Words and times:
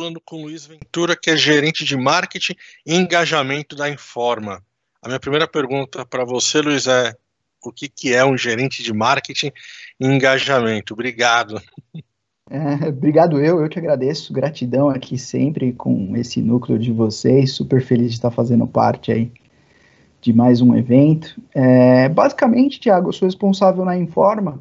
falando 0.00 0.18
com 0.24 0.36
o 0.36 0.42
Luiz 0.44 0.64
Ventura, 0.64 1.14
que 1.14 1.30
é 1.30 1.36
gerente 1.36 1.84
de 1.84 1.94
marketing 1.94 2.54
e 2.86 2.94
engajamento 2.94 3.76
da 3.76 3.90
Informa. 3.90 4.62
A 5.02 5.08
minha 5.08 5.20
primeira 5.20 5.46
pergunta 5.46 6.06
para 6.06 6.24
você, 6.24 6.62
Luiz, 6.62 6.86
é 6.86 7.14
o 7.62 7.70
que, 7.70 7.86
que 7.86 8.14
é 8.14 8.24
um 8.24 8.34
gerente 8.34 8.82
de 8.82 8.94
marketing 8.94 9.52
e 10.00 10.06
engajamento? 10.06 10.94
Obrigado. 10.94 11.60
É, 12.48 12.88
obrigado 12.88 13.38
eu, 13.38 13.60
eu 13.60 13.68
te 13.68 13.78
agradeço, 13.78 14.32
gratidão 14.32 14.88
aqui 14.88 15.18
sempre 15.18 15.74
com 15.74 16.16
esse 16.16 16.40
núcleo 16.40 16.78
de 16.78 16.90
vocês, 16.90 17.52
super 17.52 17.82
feliz 17.82 18.08
de 18.08 18.14
estar 18.14 18.30
fazendo 18.30 18.66
parte 18.66 19.12
aí 19.12 19.30
de 20.18 20.32
mais 20.32 20.62
um 20.62 20.74
evento. 20.74 21.38
É, 21.54 22.08
basicamente, 22.08 22.80
Tiago, 22.80 23.10
eu 23.10 23.12
sou 23.12 23.28
responsável 23.28 23.84
na 23.84 23.98
Informa 23.98 24.58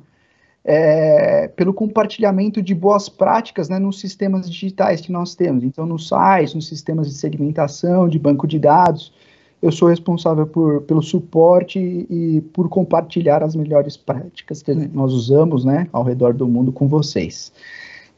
é, 0.63 1.47
pelo 1.47 1.73
compartilhamento 1.73 2.61
de 2.61 2.75
boas 2.75 3.09
práticas 3.09 3.69
né, 3.69 3.79
nos 3.79 3.99
sistemas 3.99 4.49
digitais 4.49 5.01
que 5.01 5.11
nós 5.11 5.35
temos. 5.35 5.63
Então, 5.63 5.85
nos 5.85 6.07
sites, 6.07 6.53
nos 6.53 6.67
sistemas 6.67 7.07
de 7.07 7.13
segmentação, 7.15 8.07
de 8.07 8.19
banco 8.19 8.47
de 8.47 8.59
dados, 8.59 9.13
eu 9.61 9.71
sou 9.71 9.89
responsável 9.89 10.47
por, 10.47 10.81
pelo 10.83 11.01
suporte 11.01 11.79
e 11.79 12.41
por 12.53 12.69
compartilhar 12.69 13.43
as 13.43 13.55
melhores 13.55 13.97
práticas 13.97 14.61
que 14.61 14.73
nós 14.73 15.11
usamos 15.11 15.65
né, 15.65 15.87
ao 15.91 16.03
redor 16.03 16.33
do 16.33 16.47
mundo 16.47 16.71
com 16.71 16.87
vocês. 16.87 17.51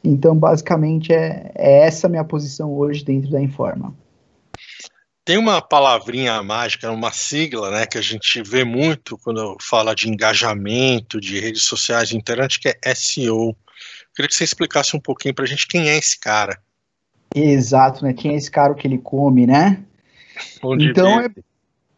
Então, 0.03 0.35
basicamente, 0.35 1.13
é, 1.13 1.51
é 1.55 1.85
essa 1.85 2.09
minha 2.09 2.23
posição 2.23 2.73
hoje 2.73 3.03
dentro 3.03 3.29
da 3.31 3.41
Informa. 3.41 3.93
Tem 5.23 5.37
uma 5.37 5.61
palavrinha 5.61 6.41
mágica, 6.41 6.91
uma 6.91 7.11
sigla, 7.11 7.69
né, 7.69 7.85
que 7.85 7.97
a 7.97 8.01
gente 8.01 8.41
vê 8.41 8.63
muito 8.63 9.17
quando 9.19 9.55
fala 9.61 9.93
de 9.93 10.09
engajamento, 10.09 11.21
de 11.21 11.39
redes 11.39 11.63
sociais, 11.63 12.09
de 12.09 12.17
internet, 12.17 12.59
que 12.59 12.69
é 12.69 12.95
SEO. 12.95 13.55
Queria 14.15 14.27
que 14.27 14.35
você 14.35 14.43
explicasse 14.43 14.95
um 14.95 14.99
pouquinho 14.99 15.35
para 15.35 15.45
a 15.45 15.47
gente 15.47 15.67
quem 15.67 15.89
é 15.89 15.97
esse 15.97 16.19
cara. 16.19 16.59
Exato, 17.35 18.03
né? 18.03 18.13
Quem 18.13 18.33
é 18.33 18.35
esse 18.35 18.49
cara 18.51 18.73
que 18.73 18.87
ele 18.87 18.97
come, 18.97 19.45
né? 19.45 19.83
Onde 20.61 20.89
então, 20.89 21.21
é, 21.21 21.29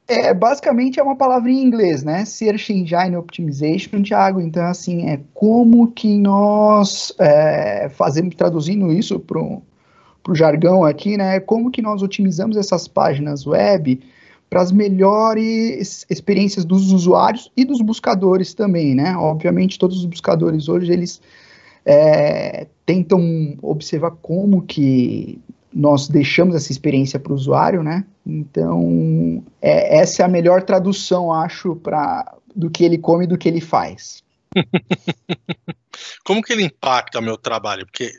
é, 0.08 0.34
basicamente 0.34 1.00
é 1.00 1.04
uma 1.04 1.16
palavra 1.16 1.50
em 1.50 1.64
inglês, 1.64 2.04
né? 2.04 2.26
Search 2.26 2.72
Engine 2.74 3.16
Optimization, 3.16 4.04
Thiago. 4.04 4.42
Então, 4.42 4.66
assim, 4.66 5.10
é 5.10 5.20
como 5.34 5.92
que 5.92 6.18
nós 6.18 7.14
é, 7.20 7.90
fazemos, 7.90 8.36
traduzindo 8.36 8.92
isso 8.92 9.20
para 9.20 9.40
o 10.28 10.36
jargão 10.36 10.84
aqui, 10.84 11.18
né? 11.18 11.40
Como 11.40 11.72
que 11.72 11.82
nós 11.82 12.02
otimizamos 12.02 12.58
essas 12.58 12.88
páginas 12.88 13.46
web 13.46 14.00
para 14.50 14.62
as 14.62 14.72
melhores 14.72 16.06
experiências 16.10 16.64
dos 16.64 16.92
usuários 16.92 17.52
e 17.58 17.66
dos 17.66 17.82
buscadores 17.82 18.54
também, 18.54 18.94
né? 18.94 19.16
Obviamente, 19.18 19.80
todos 19.80 19.98
os 19.98 20.06
buscadores 20.06 20.70
hoje, 20.70 20.92
eles 20.92 21.22
é, 21.86 22.68
tentam 22.86 23.58
observar 23.62 24.12
como 24.12 24.62
que 24.62 25.42
nós 25.74 26.08
deixamos 26.08 26.56
essa 26.56 26.72
experiência 26.72 27.20
para 27.20 27.32
o 27.32 27.36
usuário, 27.36 27.82
né? 27.82 28.06
Então, 28.26 29.44
é, 29.62 29.98
essa 29.98 30.22
é 30.22 30.26
a 30.26 30.30
melhor 30.30 30.62
tradução, 30.62 31.34
acho, 31.34 31.76
para 31.78 32.36
do 32.56 32.70
que 32.70 32.84
ele 32.84 32.98
come 32.98 33.26
e 33.26 33.28
do 33.28 33.38
que 33.38 33.50
ele 33.50 33.62
faz. 33.62 34.24
Como 36.24 36.42
que 36.42 36.54
ele 36.54 36.64
impacta 36.64 37.20
meu 37.20 37.38
trabalho? 37.38 37.86
Porque, 37.86 38.12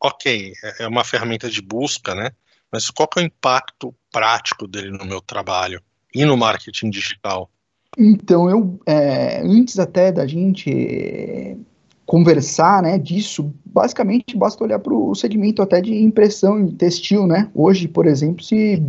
ok, 0.00 0.52
é, 0.62 0.84
é 0.84 0.88
uma 0.88 1.04
ferramenta 1.04 1.48
de 1.50 1.60
busca, 1.60 2.14
né? 2.14 2.30
Mas 2.72 2.88
qual 2.90 3.08
que 3.08 3.18
é 3.18 3.22
o 3.22 3.26
impacto 3.26 3.94
prático 4.12 4.66
dele 4.66 4.90
no 4.90 5.04
meu 5.04 5.20
trabalho 5.20 5.82
e 6.14 6.24
no 6.24 6.36
marketing 6.36 6.90
digital? 6.90 7.50
Então, 7.98 8.48
eu, 8.48 8.80
é, 8.86 9.40
antes 9.42 9.78
até 9.78 10.12
da 10.12 10.26
gente 10.26 11.58
conversar, 12.06 12.82
né, 12.82 12.98
disso, 12.98 13.54
basicamente 13.64 14.36
basta 14.36 14.64
olhar 14.64 14.80
para 14.80 14.92
o 14.92 15.14
segmento 15.14 15.62
até 15.62 15.80
de 15.80 15.94
impressão 15.94 16.66
textil, 16.72 17.26
né? 17.26 17.48
Hoje, 17.54 17.86
por 17.86 18.06
exemplo, 18.06 18.42
se 18.42 18.82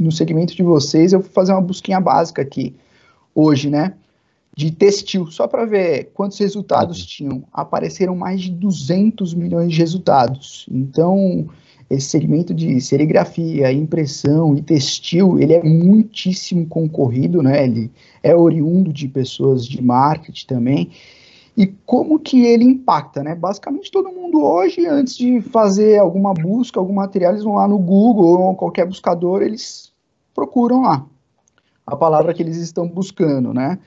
no 0.00 0.10
segmento 0.10 0.54
de 0.54 0.64
vocês 0.64 1.12
eu 1.12 1.22
fazer 1.22 1.52
uma 1.52 1.60
busquinha 1.60 2.00
básica 2.00 2.42
aqui, 2.42 2.74
hoje, 3.34 3.70
né, 3.70 3.94
de 4.56 4.70
textil, 4.70 5.26
só 5.30 5.46
para 5.46 5.66
ver 5.66 6.12
quantos 6.14 6.38
resultados 6.38 7.00
uhum. 7.00 7.06
tinham, 7.06 7.44
apareceram 7.52 8.16
mais 8.16 8.40
de 8.40 8.50
200 8.50 9.34
milhões 9.34 9.70
de 9.70 9.78
resultados. 9.78 10.66
Então, 10.70 11.46
esse 11.90 12.08
segmento 12.08 12.54
de 12.54 12.80
serigrafia, 12.80 13.70
impressão 13.70 14.56
e 14.56 14.62
textil, 14.62 15.38
ele 15.38 15.52
é 15.52 15.62
muitíssimo 15.62 16.66
concorrido, 16.66 17.42
né? 17.42 17.64
Ele 17.64 17.90
é 18.22 18.34
oriundo 18.34 18.92
de 18.92 19.06
pessoas 19.06 19.66
de 19.66 19.82
marketing 19.82 20.46
também 20.46 20.90
e 21.56 21.66
como 21.66 22.18
que 22.18 22.44
ele 22.44 22.64
impacta, 22.64 23.22
né? 23.22 23.34
Basicamente 23.34 23.90
todo 23.90 24.10
mundo 24.10 24.42
hoje, 24.42 24.86
antes 24.86 25.16
de 25.16 25.40
fazer 25.40 25.98
alguma 25.98 26.32
busca, 26.32 26.80
algum 26.80 26.94
material, 26.94 27.32
eles 27.32 27.44
vão 27.44 27.54
lá 27.54 27.68
no 27.68 27.78
Google 27.78 28.40
ou 28.40 28.54
qualquer 28.54 28.86
buscador, 28.86 29.42
eles 29.42 29.92
procuram 30.34 30.82
lá 30.82 31.06
a 31.86 31.94
palavra 31.94 32.34
que 32.34 32.42
eles 32.42 32.56
estão 32.56 32.88
buscando, 32.88 33.54
né? 33.54 33.78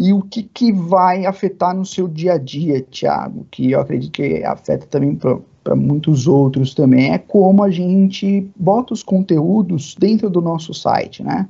E 0.00 0.12
o 0.12 0.22
que, 0.22 0.44
que 0.44 0.72
vai 0.72 1.26
afetar 1.26 1.74
no 1.74 1.84
seu 1.84 2.06
dia 2.06 2.34
a 2.34 2.38
dia, 2.38 2.80
Thiago, 2.82 3.44
que 3.50 3.72
eu 3.72 3.80
acredito 3.80 4.12
que 4.12 4.44
afeta 4.44 4.86
também 4.86 5.16
para 5.16 5.74
muitos 5.74 6.28
outros 6.28 6.72
também, 6.72 7.12
é 7.12 7.18
como 7.18 7.64
a 7.64 7.70
gente 7.70 8.48
bota 8.54 8.94
os 8.94 9.02
conteúdos 9.02 9.96
dentro 9.98 10.30
do 10.30 10.40
nosso 10.40 10.72
site, 10.72 11.24
né? 11.24 11.48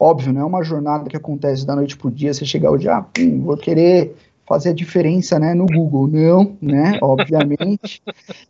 Óbvio, 0.00 0.32
não 0.32 0.40
é 0.40 0.44
uma 0.44 0.64
jornada 0.64 1.08
que 1.08 1.16
acontece 1.16 1.64
da 1.64 1.76
noite 1.76 1.96
para 1.96 2.08
o 2.08 2.10
dia, 2.10 2.34
você 2.34 2.44
chegar 2.44 2.76
dia, 2.76 2.96
ah, 2.96 3.02
pum, 3.02 3.42
vou 3.42 3.56
querer 3.56 4.16
fazer 4.46 4.70
a 4.70 4.74
diferença 4.74 5.38
né, 5.38 5.52
no 5.54 5.66
Google. 5.66 6.06
Não, 6.06 6.56
né? 6.62 6.98
Obviamente, 7.02 8.02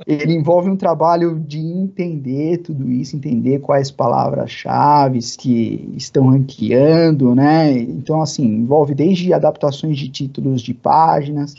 ele 0.07 0.35
envolve 0.35 0.71
um 0.71 0.77
trabalho 0.77 1.41
de 1.41 1.59
entender 1.59 2.59
tudo 2.59 2.91
isso, 2.91 3.17
entender 3.17 3.61
quais 3.61 3.91
palavras-chave 3.91 5.19
que 5.39 5.93
estão 5.97 6.29
ranqueando, 6.29 7.35
né? 7.35 7.73
Então, 7.73 8.21
assim, 8.21 8.45
envolve 8.45 8.95
desde 8.95 9.33
adaptações 9.33 9.97
de 9.97 10.09
títulos 10.09 10.61
de 10.61 10.75
páginas, 10.75 11.55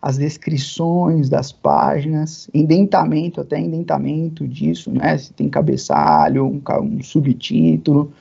as 0.00 0.16
descrições 0.16 1.28
das 1.28 1.52
páginas, 1.52 2.48
indentamento, 2.54 3.40
até 3.40 3.58
indentamento 3.58 4.46
disso, 4.46 4.90
né? 4.90 5.18
Se 5.18 5.32
tem 5.32 5.48
cabeçalho, 5.48 6.46
um, 6.46 6.62
um 6.82 7.02
subtítulo. 7.02 8.12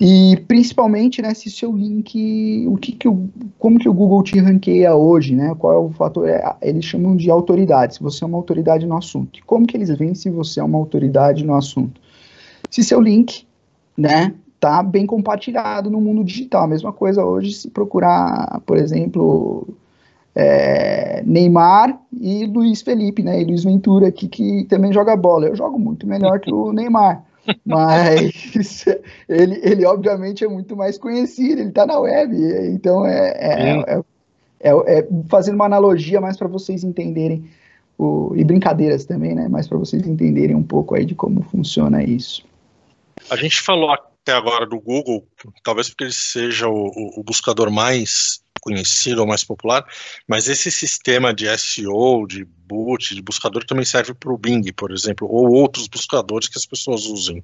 E 0.00 0.34
principalmente, 0.48 1.20
né, 1.20 1.34
se 1.34 1.50
seu 1.50 1.76
link, 1.76 2.66
o 2.66 2.76
que, 2.78 2.92
que 2.92 3.06
o, 3.06 3.28
como 3.58 3.78
que 3.78 3.86
o 3.88 3.92
Google 3.92 4.22
te 4.22 4.38
ranqueia 4.38 4.94
hoje, 4.94 5.36
né? 5.36 5.54
Qual 5.58 5.74
é 5.74 5.76
o 5.76 5.90
fator? 5.90 6.26
É, 6.26 6.42
eles 6.62 6.86
chamam 6.86 7.14
de 7.14 7.30
autoridade, 7.30 7.96
se 7.96 8.02
você 8.02 8.24
é 8.24 8.26
uma 8.26 8.38
autoridade 8.38 8.86
no 8.86 8.96
assunto. 8.96 9.38
Como 9.44 9.66
que 9.66 9.76
eles 9.76 9.90
veem 9.90 10.14
se 10.14 10.30
você 10.30 10.58
é 10.58 10.64
uma 10.64 10.78
autoridade 10.78 11.44
no 11.44 11.54
assunto? 11.54 12.00
Se 12.70 12.82
seu 12.82 12.98
link, 12.98 13.46
né, 13.94 14.32
tá 14.58 14.82
bem 14.82 15.04
compartilhado 15.04 15.90
no 15.90 16.00
mundo 16.00 16.24
digital. 16.24 16.64
A 16.64 16.68
mesma 16.68 16.94
coisa 16.94 17.22
hoje 17.22 17.52
se 17.52 17.68
procurar, 17.68 18.62
por 18.64 18.78
exemplo, 18.78 19.68
é, 20.34 21.22
Neymar 21.26 22.00
e 22.18 22.46
Luiz 22.46 22.80
Felipe, 22.80 23.22
né? 23.22 23.42
E 23.42 23.44
Luiz 23.44 23.64
Ventura 23.64 24.08
aqui 24.08 24.28
que 24.28 24.64
também 24.64 24.94
joga 24.94 25.14
bola. 25.14 25.46
Eu 25.46 25.54
jogo 25.54 25.78
muito 25.78 26.06
melhor 26.06 26.40
que 26.40 26.50
o 26.50 26.72
Neymar. 26.72 27.22
Mas 27.64 28.84
ele, 29.28 29.60
ele 29.62 29.84
obviamente 29.86 30.44
é 30.44 30.48
muito 30.48 30.76
mais 30.76 30.98
conhecido, 30.98 31.60
ele 31.60 31.68
está 31.70 31.86
na 31.86 31.98
web, 31.98 32.34
então 32.72 33.04
é, 33.06 33.28
é, 33.30 33.80
é, 33.80 34.02
é, 34.60 34.98
é 34.98 35.08
fazendo 35.28 35.54
uma 35.54 35.66
analogia 35.66 36.20
mais 36.20 36.36
para 36.36 36.48
vocês 36.48 36.84
entenderem, 36.84 37.48
o, 37.98 38.32
e 38.34 38.44
brincadeiras 38.44 39.04
também, 39.04 39.34
né? 39.34 39.48
Mais 39.48 39.68
para 39.68 39.78
vocês 39.78 40.06
entenderem 40.06 40.56
um 40.56 40.62
pouco 40.62 40.94
aí 40.94 41.04
de 41.04 41.14
como 41.14 41.42
funciona 41.42 42.02
isso. 42.02 42.44
A 43.28 43.36
gente 43.36 43.60
falou 43.60 43.90
até 43.90 44.32
agora 44.32 44.66
do 44.66 44.80
Google, 44.80 45.26
talvez 45.62 45.88
porque 45.88 46.04
ele 46.04 46.12
seja 46.12 46.68
o, 46.68 46.90
o 47.16 47.22
buscador 47.22 47.70
mais 47.70 48.42
conhecido 48.60 49.20
ou 49.20 49.26
mais 49.26 49.42
popular, 49.42 49.84
mas 50.28 50.48
esse 50.48 50.70
sistema 50.70 51.32
de 51.32 51.46
SEO, 51.58 52.26
de 52.26 52.44
boot, 52.44 53.14
de 53.14 53.22
buscador 53.22 53.64
também 53.64 53.84
serve 53.84 54.14
para 54.14 54.32
o 54.32 54.38
Bing, 54.38 54.62
por 54.72 54.92
exemplo, 54.92 55.26
ou 55.28 55.50
outros 55.50 55.88
buscadores 55.88 56.48
que 56.48 56.58
as 56.58 56.66
pessoas 56.66 57.06
usem. 57.06 57.42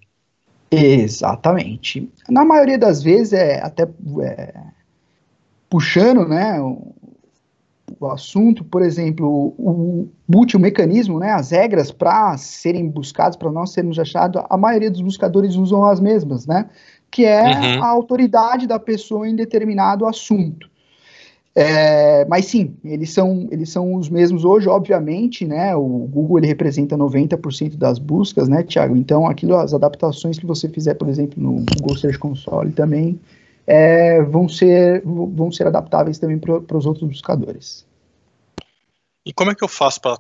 Exatamente. 0.71 2.09
Na 2.29 2.45
maioria 2.45 2.79
das 2.79 3.03
vezes 3.03 3.33
é 3.33 3.61
até 3.63 3.85
é, 4.23 4.55
puxando, 5.71 6.27
né, 6.27 6.61
o, 6.61 6.95
o, 8.01 8.07
assunto, 8.07 8.65
por 8.65 8.83
exemplo, 8.83 9.55
o, 9.59 10.09
boot, 10.29 10.57
o 10.57 10.61
mecanismo, 10.61 11.19
né, 11.19 11.33
as 11.33 11.51
regras 11.51 11.91
para 11.91 12.37
serem 12.37 12.89
buscados, 12.89 13.37
para 13.37 13.51
nós 13.51 13.73
sermos 13.73 13.99
achados, 13.99 14.43
a 14.49 14.57
maioria 14.57 14.91
dos 14.91 15.01
buscadores 15.01 15.55
usam 15.55 15.85
as 15.85 16.01
mesmas, 16.01 16.47
né, 16.47 16.69
que 17.11 17.25
é 17.25 17.43
uhum. 17.43 17.85
a 17.85 17.89
autoridade 17.89 18.67
da 18.67 18.79
pessoa 18.79 19.29
em 19.29 19.37
determinado 19.37 20.07
assunto. 20.07 20.69
É, 21.59 22.27
mas 22.27 22.45
sim, 22.45 22.77
eles 22.85 23.15
são, 23.15 23.49
eles 23.51 23.71
são 23.71 23.95
os 23.95 24.11
mesmos 24.11 24.45
hoje, 24.45 24.69
obviamente, 24.69 25.47
né? 25.47 25.75
O 25.75 26.07
Google 26.07 26.37
ele 26.37 26.47
representa 26.47 26.99
90% 26.99 27.77
das 27.77 27.99
buscas, 27.99 28.47
né, 28.47 28.63
Thiago? 28.63 28.95
Então, 28.95 29.27
aquilo, 29.27 29.57
as 29.57 29.73
adaptações 29.73 30.39
que 30.39 30.45
você 30.45 30.69
fizer, 30.69 30.93
por 30.93 31.09
exemplo, 31.09 31.43
no 31.43 31.65
Google 31.81 31.97
Search 31.97 32.19
Console 32.19 32.73
também 32.73 33.19
é, 33.67 34.21
vão, 34.21 34.47
ser, 34.51 35.03
vão 35.03 35.51
ser 35.51 35.67
adaptáveis 35.67 36.19
também 36.19 36.39
para 36.39 36.77
os 36.77 36.85
outros 36.85 37.09
buscadores. 37.09 37.87
E 39.25 39.33
como 39.33 39.51
é 39.51 39.55
que 39.55 39.65
eu 39.65 39.69
faço 39.69 39.99
para 40.03 40.19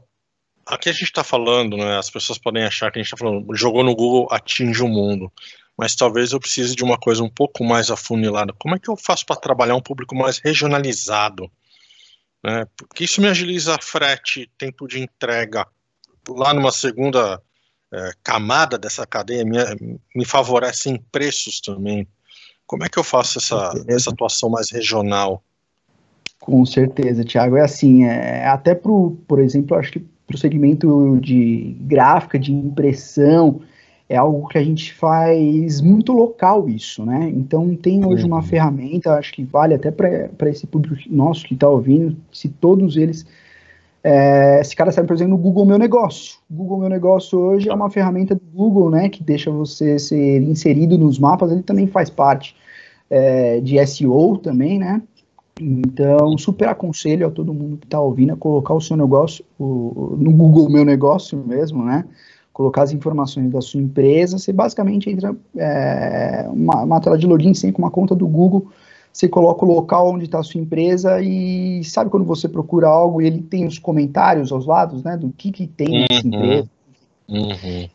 aqui 0.65 0.89
a 0.89 0.93
gente 0.93 1.05
está 1.05 1.23
falando, 1.23 1.77
né? 1.77 1.99
As 1.99 2.11
pessoas 2.11 2.39
podem 2.39 2.65
achar 2.65 2.91
que 2.91 2.99
a 2.99 3.03
gente 3.03 3.13
está 3.13 3.17
falando, 3.19 3.55
jogou 3.55 3.85
no 3.85 3.95
Google, 3.95 4.27
atinge 4.31 4.83
o 4.83 4.89
mundo. 4.89 5.31
Mas 5.77 5.95
talvez 5.95 6.33
eu 6.33 6.41
precise 6.41 6.75
de 6.75 6.83
uma 6.83 6.97
coisa 6.97 7.23
um 7.23 7.29
pouco 7.29 7.63
mais 7.63 7.91
afunilada. 7.91 8.53
Como 8.59 8.75
é 8.75 8.79
que 8.79 8.89
eu 8.89 8.97
faço 8.97 9.27
para 9.27 9.37
trabalhar 9.37 9.77
um 9.77 9.83
público 9.83 10.15
mais 10.15 10.39
regionalizado? 10.39 11.51
Né? 12.43 12.67
Porque 12.77 13.05
isso 13.05 13.21
me 13.21 13.29
agiliza 13.29 13.77
frete, 13.81 14.51
tempo 14.57 14.87
de 14.87 15.01
entrega. 15.01 15.67
Lá 16.29 16.55
numa 16.55 16.73
segunda 16.73 17.41
é, 17.93 18.11
camada 18.23 18.79
dessa 18.79 19.07
cadeia, 19.07 19.45
me, 19.45 19.59
me 20.15 20.25
favorece 20.25 20.89
em 20.89 20.97
preços 20.97 21.61
também. 21.61 22.07
Como 22.67 22.85
é 22.85 22.89
que 22.89 22.99
eu 22.99 23.05
faço 23.05 23.39
essa, 23.39 23.73
essa 23.87 24.11
atuação 24.11 24.49
mais 24.49 24.71
regional? 24.71 25.43
Com 26.41 26.65
certeza, 26.65 27.25
Thiago. 27.25 27.57
É 27.57 27.63
assim, 27.63 28.05
é, 28.05 28.47
até 28.47 28.75
pro, 28.75 29.17
por 29.29 29.39
exemplo, 29.39 29.77
acho 29.77 29.93
que 29.93 30.01
para 30.27 30.35
o 30.35 30.39
segmento 30.39 31.19
de 31.21 31.77
gráfica, 31.81 32.39
de 32.39 32.53
impressão, 32.53 33.63
é 34.09 34.17
algo 34.17 34.49
que 34.49 34.59
a 34.59 34.63
gente 34.63 34.95
faz 34.95 35.81
muito 35.81 36.13
local 36.13 36.69
isso, 36.69 37.05
né? 37.05 37.29
Então 37.35 37.75
tem 37.75 38.05
hoje 38.05 38.23
uhum. 38.23 38.29
uma 38.29 38.43
ferramenta, 38.43 39.15
acho 39.15 39.33
que 39.33 39.43
vale 39.43 39.75
até 39.75 39.91
para 39.91 40.49
esse 40.49 40.67
público 40.67 40.97
nosso 41.11 41.45
que 41.45 41.55
está 41.55 41.69
ouvindo, 41.69 42.17
se 42.33 42.49
todos 42.49 42.97
eles 42.97 43.27
é, 44.05 44.61
esse 44.61 44.77
cara 44.77 44.93
serve, 44.93 45.09
por 45.09 45.15
exemplo, 45.15 45.37
no 45.37 45.43
Google 45.43 45.67
Meu 45.67 45.79
Negócio. 45.79 46.39
O 46.49 46.55
Google 46.55 46.79
Meu 46.79 46.89
Negócio 46.89 47.37
hoje 47.37 47.69
é 47.69 47.75
uma 47.75 47.91
ferramenta 47.91 48.37
do 48.37 48.45
Google, 48.55 48.89
né, 48.89 49.09
que 49.09 49.21
deixa 49.21 49.51
você 49.51 49.99
ser 49.99 50.41
inserido 50.43 50.97
nos 50.97 51.19
mapas, 51.19 51.51
ele 51.51 51.63
também 51.63 51.89
faz 51.89 52.09
parte 52.09 52.55
é, 53.11 53.61
de 53.61 53.85
SEO 53.85 54.39
também, 54.39 54.79
né, 54.79 55.03
então, 55.61 56.37
super 56.37 56.69
aconselho 56.69 57.27
a 57.27 57.31
todo 57.31 57.55
mundo 57.55 57.79
que 57.79 57.87
está 57.87 57.99
ouvindo 58.01 58.35
a 58.35 58.37
colocar 58.37 58.75
o 58.75 58.81
seu 58.81 58.97
negócio 58.97 59.45
o, 59.59 60.15
no 60.19 60.31
Google 60.31 60.69
Meu 60.69 60.85
Negócio 60.85 61.43
mesmo, 61.47 61.83
né? 61.83 62.05
Colocar 62.57 62.85
as 62.85 62.93
informações 62.93 63.51
da 63.51 63.61
sua 63.61 63.83
empresa. 63.83 64.39
Você 64.39 64.51
basicamente 64.51 65.11
entra 65.11 65.37
é, 65.55 66.49
uma, 66.49 66.85
uma 66.85 67.01
tela 67.03 67.19
de 67.19 67.27
login 67.27 67.53
sem 67.53 67.71
com 67.71 67.83
uma 67.83 67.91
conta 67.91 68.15
do 68.15 68.27
Google. 68.27 68.69
Você 69.13 69.29
coloca 69.29 69.63
o 69.63 69.69
local 69.69 70.15
onde 70.15 70.25
está 70.25 70.39
a 70.39 70.43
sua 70.43 70.59
empresa 70.59 71.21
e 71.21 71.85
sabe 71.85 72.09
quando 72.09 72.25
você 72.25 72.49
procura 72.49 72.89
algo 72.89 73.21
e 73.21 73.27
ele 73.27 73.43
tem 73.43 73.67
os 73.67 73.79
comentários 73.79 74.51
aos 74.51 74.65
lados, 74.65 75.05
né? 75.05 75.19
Do 75.19 75.29
que, 75.37 75.53
que 75.53 75.67
tem 75.67 76.07
nessa 76.09 76.27
uhum. 76.27 76.35
empresa. 76.35 76.71
Uhum. 77.29 77.89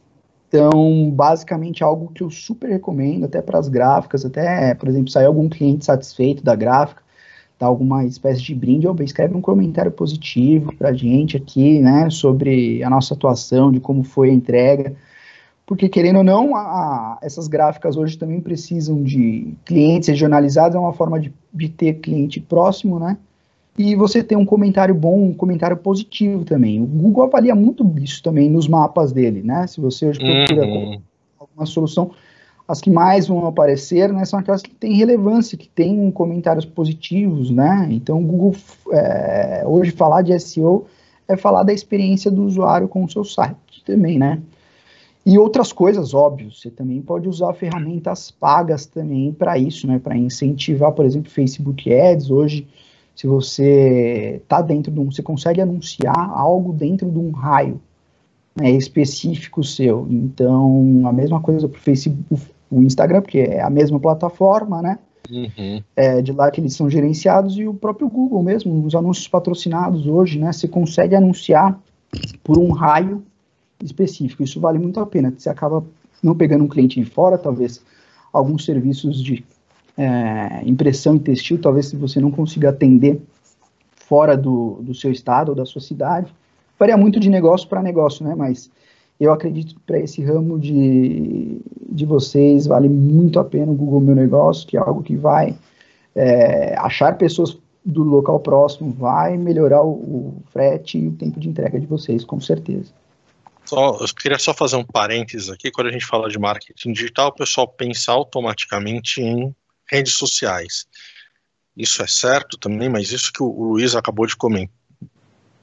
Então, 0.47 1.09
basicamente, 1.09 1.83
algo 1.83 2.11
que 2.13 2.21
eu 2.21 2.29
super 2.29 2.69
recomendo, 2.69 3.25
até 3.25 3.41
para 3.41 3.57
as 3.57 3.67
gráficas, 3.67 4.23
até, 4.23 4.75
por 4.75 4.87
exemplo, 4.87 5.09
sair 5.09 5.25
algum 5.25 5.49
cliente 5.49 5.85
satisfeito 5.85 6.43
da 6.43 6.53
gráfica, 6.53 7.00
dar 7.61 7.67
alguma 7.67 8.03
espécie 8.03 8.41
de 8.41 8.55
brinde, 8.55 8.87
ou 8.87 8.95
escreve 9.03 9.37
um 9.37 9.41
comentário 9.41 9.91
positivo 9.91 10.75
para 10.75 10.89
a 10.89 10.93
gente 10.93 11.37
aqui, 11.37 11.79
né, 11.79 12.09
sobre 12.09 12.83
a 12.83 12.89
nossa 12.89 13.13
atuação, 13.13 13.71
de 13.71 13.79
como 13.79 14.03
foi 14.03 14.31
a 14.31 14.33
entrega, 14.33 14.95
porque 15.63 15.87
querendo 15.87 16.17
ou 16.17 16.23
não, 16.23 16.55
a, 16.55 16.61
a, 16.61 17.19
essas 17.21 17.47
gráficas 17.47 17.95
hoje 17.95 18.17
também 18.17 18.41
precisam 18.41 19.03
de 19.03 19.53
clientes 19.63 20.09
regionalizados, 20.09 20.75
é 20.75 20.79
uma 20.79 20.91
forma 20.91 21.19
de, 21.19 21.31
de 21.53 21.69
ter 21.69 21.99
cliente 21.99 22.39
próximo, 22.39 22.99
né, 22.99 23.15
e 23.77 23.95
você 23.95 24.23
tem 24.23 24.35
um 24.35 24.45
comentário 24.45 24.95
bom, 24.95 25.29
um 25.29 25.33
comentário 25.33 25.77
positivo 25.77 26.43
também. 26.43 26.81
O 26.81 26.85
Google 26.85 27.23
avalia 27.23 27.55
muito 27.55 27.89
isso 27.99 28.21
também 28.21 28.49
nos 28.49 28.67
mapas 28.67 29.11
dele, 29.11 29.43
né, 29.43 29.67
se 29.67 29.79
você 29.79 30.07
hoje 30.07 30.19
procura 30.19 30.65
uhum. 30.65 30.99
alguma 31.39 31.65
solução, 31.67 32.09
as 32.71 32.79
que 32.79 32.89
mais 32.89 33.27
vão 33.27 33.45
aparecer 33.45 34.13
né, 34.13 34.23
são 34.23 34.39
aquelas 34.39 34.61
que 34.61 34.73
têm 34.73 34.93
relevância, 34.93 35.57
que 35.57 35.67
têm 35.67 36.09
comentários 36.09 36.63
positivos, 36.63 37.51
né? 37.51 37.85
Então, 37.91 38.23
Google, 38.23 38.55
é, 38.93 39.63
hoje, 39.65 39.91
falar 39.91 40.21
de 40.21 40.39
SEO 40.39 40.85
é 41.27 41.35
falar 41.35 41.63
da 41.63 41.73
experiência 41.73 42.31
do 42.31 42.43
usuário 42.43 42.87
com 42.87 43.03
o 43.03 43.09
seu 43.09 43.25
site 43.25 43.83
também, 43.85 44.17
né? 44.17 44.41
E 45.25 45.37
outras 45.37 45.73
coisas, 45.73 46.13
óbvio, 46.13 46.49
você 46.49 46.69
também 46.69 47.01
pode 47.01 47.27
usar 47.27 47.51
ferramentas 47.53 48.31
pagas 48.31 48.85
também 48.85 49.33
para 49.33 49.57
isso, 49.57 49.85
né? 49.85 49.99
Para 49.99 50.17
incentivar, 50.17 50.93
por 50.93 51.03
exemplo, 51.03 51.29
Facebook 51.29 51.93
Ads. 51.93 52.31
Hoje, 52.31 52.65
se 53.13 53.27
você 53.27 54.39
está 54.41 54.61
dentro 54.61 54.93
de 54.93 54.99
um, 54.99 55.11
você 55.11 55.21
consegue 55.21 55.59
anunciar 55.59 56.31
algo 56.31 56.71
dentro 56.71 57.11
de 57.11 57.19
um 57.19 57.31
raio 57.31 57.81
né, 58.55 58.71
específico 58.71 59.61
seu. 59.61 60.07
Então, 60.09 61.03
a 61.05 61.11
mesma 61.11 61.41
coisa 61.41 61.67
para 61.67 61.77
o 61.77 61.81
Facebook, 61.81 62.41
o 62.71 62.81
Instagram, 62.81 63.21
porque 63.21 63.39
é 63.39 63.61
a 63.61 63.69
mesma 63.69 63.99
plataforma, 63.99 64.81
né? 64.81 64.97
Uhum. 65.29 65.83
É, 65.95 66.21
de 66.21 66.31
lá 66.31 66.49
que 66.49 66.59
eles 66.59 66.75
são 66.75 66.89
gerenciados 66.89 67.57
e 67.57 67.67
o 67.67 67.73
próprio 67.73 68.09
Google 68.09 68.41
mesmo, 68.41 68.85
os 68.85 68.95
anúncios 68.95 69.27
patrocinados 69.27 70.07
hoje, 70.07 70.39
né? 70.39 70.51
Você 70.51 70.67
consegue 70.67 71.15
anunciar 71.15 71.79
por 72.43 72.57
um 72.57 72.71
raio 72.71 73.23
específico. 73.83 74.43
Isso 74.43 74.59
vale 74.59 74.79
muito 74.79 74.99
a 74.99 75.05
pena. 75.05 75.33
Você 75.35 75.49
acaba 75.49 75.83
não 76.23 76.35
pegando 76.35 76.63
um 76.63 76.67
cliente 76.67 76.99
de 76.99 77.05
fora, 77.05 77.37
talvez 77.37 77.81
alguns 78.31 78.65
serviços 78.65 79.21
de 79.21 79.43
é, 79.97 80.61
impressão 80.65 81.15
e 81.15 81.19
textil, 81.19 81.59
talvez 81.59 81.87
se 81.87 81.95
você 81.95 82.19
não 82.19 82.31
consiga 82.31 82.69
atender 82.69 83.21
fora 83.95 84.35
do, 84.37 84.79
do 84.81 84.93
seu 84.93 85.11
estado 85.11 85.49
ou 85.49 85.55
da 85.55 85.65
sua 85.65 85.81
cidade. 85.81 86.33
Varia 86.77 86.97
muito 86.97 87.19
de 87.19 87.29
negócio 87.29 87.67
para 87.67 87.81
negócio, 87.81 88.25
né? 88.25 88.35
Mas 88.35 88.69
eu 89.23 89.31
acredito 89.31 89.75
que 89.75 89.81
para 89.81 89.99
esse 89.99 90.23
ramo 90.23 90.59
de, 90.59 91.61
de 91.89 92.05
vocês 92.05 92.65
vale 92.65 92.89
muito 92.89 93.39
a 93.39 93.43
pena 93.43 93.71
o 93.71 93.75
Google 93.75 94.01
Meu 94.01 94.15
Negócio, 94.15 94.67
que 94.67 94.75
é 94.75 94.79
algo 94.79 95.03
que 95.03 95.15
vai 95.15 95.55
é, 96.15 96.75
achar 96.79 97.15
pessoas 97.17 97.55
do 97.85 98.03
local 98.03 98.39
próximo, 98.39 98.91
vai 98.91 99.37
melhorar 99.37 99.83
o, 99.83 99.91
o, 99.91 100.43
frete 100.51 100.97
e 100.97 101.07
o 101.07 101.11
tempo 101.11 101.39
de 101.39 101.49
entrega 101.49 101.79
de 101.79 101.85
vocês, 101.85 102.23
com 102.23 102.41
certeza. 102.41 102.91
Só, 103.63 103.97
eu 104.01 104.07
queria 104.07 104.39
só 104.39 104.55
fazer 104.55 104.75
um 104.75 104.83
parênteses 104.83 105.49
aqui, 105.49 105.69
quando 105.69 105.87
a 105.87 105.91
gente 105.91 106.05
fala 106.05 106.27
de 106.27 106.39
marketing 106.39 106.91
digital, 106.91 107.29
o 107.29 107.35
pessoal 107.35 107.67
pensa 107.67 108.11
automaticamente 108.11 109.21
em 109.21 109.55
redes 109.87 110.13
sociais. 110.13 110.87
Isso 111.77 112.01
é 112.01 112.07
certo 112.07 112.57
também, 112.57 112.89
mas 112.89 113.11
isso 113.11 113.31
que 113.31 113.43
o 113.43 113.73
Luiz 113.73 113.95
acabou 113.95 114.25
de 114.25 114.35
comentar, 114.35 114.75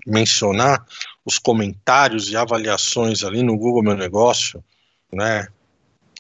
mencionar, 0.07 0.87
os 1.29 1.39
comentários 1.39 2.31
e 2.31 2.37
avaliações 2.37 3.23
ali 3.23 3.43
no 3.43 3.57
Google 3.59 3.83
Meu 3.83 3.95
Negócio, 3.95 4.65
né? 5.13 5.47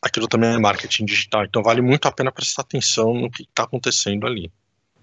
Aquilo 0.02 0.28
também 0.28 0.54
é 0.54 0.58
marketing 0.58 1.06
digital, 1.06 1.44
então 1.44 1.62
vale 1.62 1.80
muito 1.80 2.06
a 2.06 2.12
pena 2.12 2.30
prestar 2.30 2.60
atenção 2.60 3.14
no 3.14 3.30
que 3.30 3.42
está 3.42 3.62
acontecendo 3.62 4.26
ali. 4.26 4.52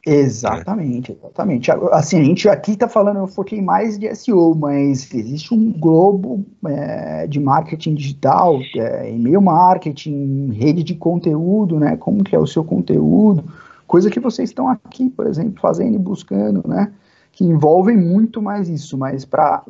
Exatamente, 0.05 1.11
né? 1.11 1.17
exatamente. 1.19 1.71
Assim, 1.91 2.19
a 2.19 2.23
gente 2.23 2.47
aqui 2.47 2.73
está 2.73 2.87
falando, 2.87 3.17
eu 3.17 3.27
foquei 3.27 3.59
mais 3.59 3.97
de 3.97 4.13
SEO, 4.15 4.53
mas 4.53 5.11
existe 5.11 5.51
um 5.51 5.71
globo 5.71 6.45
é, 6.67 7.25
de 7.25 7.39
marketing 7.39 7.95
digital, 7.95 8.59
é, 8.75 9.11
e-mail 9.11 9.41
marketing, 9.41 10.51
rede 10.53 10.83
de 10.83 10.93
conteúdo, 10.93 11.79
né? 11.79 11.97
Como 11.97 12.23
que 12.23 12.35
é 12.35 12.39
o 12.39 12.45
seu 12.45 12.63
conteúdo, 12.63 13.43
coisa 13.87 14.11
que 14.11 14.19
vocês 14.19 14.51
estão 14.51 14.69
aqui, 14.69 15.09
por 15.09 15.25
exemplo, 15.25 15.59
fazendo 15.59 15.95
e 15.95 15.99
buscando, 15.99 16.63
né? 16.67 16.93
Que 17.35 17.43
envolvem 17.43 17.97
muito 17.97 18.41
mais 18.41 18.69
isso, 18.69 18.97
mas 18.97 19.25
para 19.25 19.61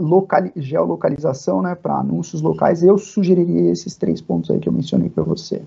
geolocalização, 0.55 1.63
né, 1.63 1.73
para 1.73 1.95
anúncios 1.95 2.39
locais, 2.39 2.83
eu 2.83 2.95
sugeriria 2.95 3.71
esses 3.71 3.95
três 3.95 4.21
pontos 4.21 4.51
aí 4.51 4.59
que 4.59 4.69
eu 4.69 4.73
mencionei 4.73 5.09
para 5.09 5.23
você. 5.23 5.63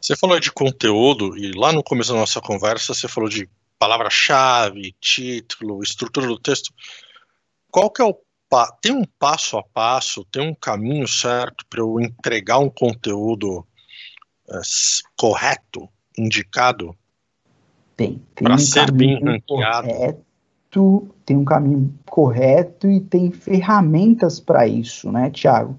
Você 0.00 0.14
falou 0.14 0.38
de 0.38 0.52
conteúdo 0.52 1.36
e 1.36 1.50
lá 1.50 1.72
no 1.72 1.82
começo 1.82 2.12
da 2.12 2.20
nossa 2.20 2.40
conversa 2.40 2.94
você 2.94 3.08
falou 3.08 3.28
de 3.28 3.48
palavra-chave, 3.76 4.94
título, 5.00 5.82
estrutura 5.82 6.28
do 6.28 6.38
texto. 6.38 6.72
Qual 7.72 7.90
que 7.90 8.00
é 8.00 8.04
o 8.04 8.16
tem 8.80 8.92
um 8.92 9.04
passo 9.18 9.58
a 9.58 9.64
passo, 9.64 10.24
tem 10.26 10.48
um 10.48 10.54
caminho 10.54 11.08
certo 11.08 11.66
para 11.68 11.80
eu 11.80 11.98
entregar 11.98 12.58
um 12.58 12.70
conteúdo 12.70 13.66
é, 14.48 14.60
correto, 15.16 15.88
indicado? 16.16 16.96
Tem. 17.96 18.22
tem 18.32 18.44
para 18.44 18.54
um 18.54 18.58
ser 18.58 18.92
bem 18.92 19.20
ranqueado. 19.20 19.88
Correto 19.88 20.33
correto, 20.74 21.08
tem 21.24 21.36
um 21.36 21.44
caminho 21.44 21.92
correto 22.06 22.88
e 22.88 23.00
tem 23.00 23.30
ferramentas 23.30 24.40
para 24.40 24.66
isso, 24.66 25.10
né, 25.10 25.30
Tiago? 25.30 25.76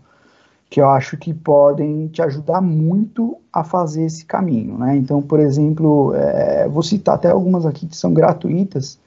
Que 0.70 0.82
eu 0.82 0.90
acho 0.90 1.18
que 1.18 1.34
podem 1.34 2.08
te 2.08 2.22
ajudar 2.22 2.62
muito 2.62 3.38
a 3.54 3.64
fazer 3.64 4.06
esse 4.06 4.25
caminho, 4.25 4.78
né? 4.78 4.96
Então, 4.96 5.22
por 5.22 5.40
exemplo, 5.40 6.14
é, 6.16 6.68
vou 6.68 6.82
citar 6.82 7.16
até 7.16 7.30
algumas 7.30 7.66
aqui 7.66 7.86
que 7.86 7.96
são 7.96 8.14
gratuitas, 8.14 9.00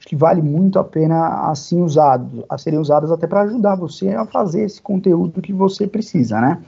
que 0.00 0.16
vale 0.16 0.42
muito 0.42 0.78
a 0.78 0.84
pena 0.84 1.50
assim 1.50 1.80
usado, 1.80 2.44
a 2.48 2.58
serem 2.58 2.78
usadas 2.78 3.10
até 3.10 3.26
para 3.26 3.42
ajudar 3.42 3.76
você 3.76 4.10
a 4.10 4.24
fazer 4.24 4.62
esse 4.64 4.80
conteúdo 4.80 5.42
que 5.42 5.52
você 5.52 5.86
precisa, 5.86 6.40
né? 6.40 6.58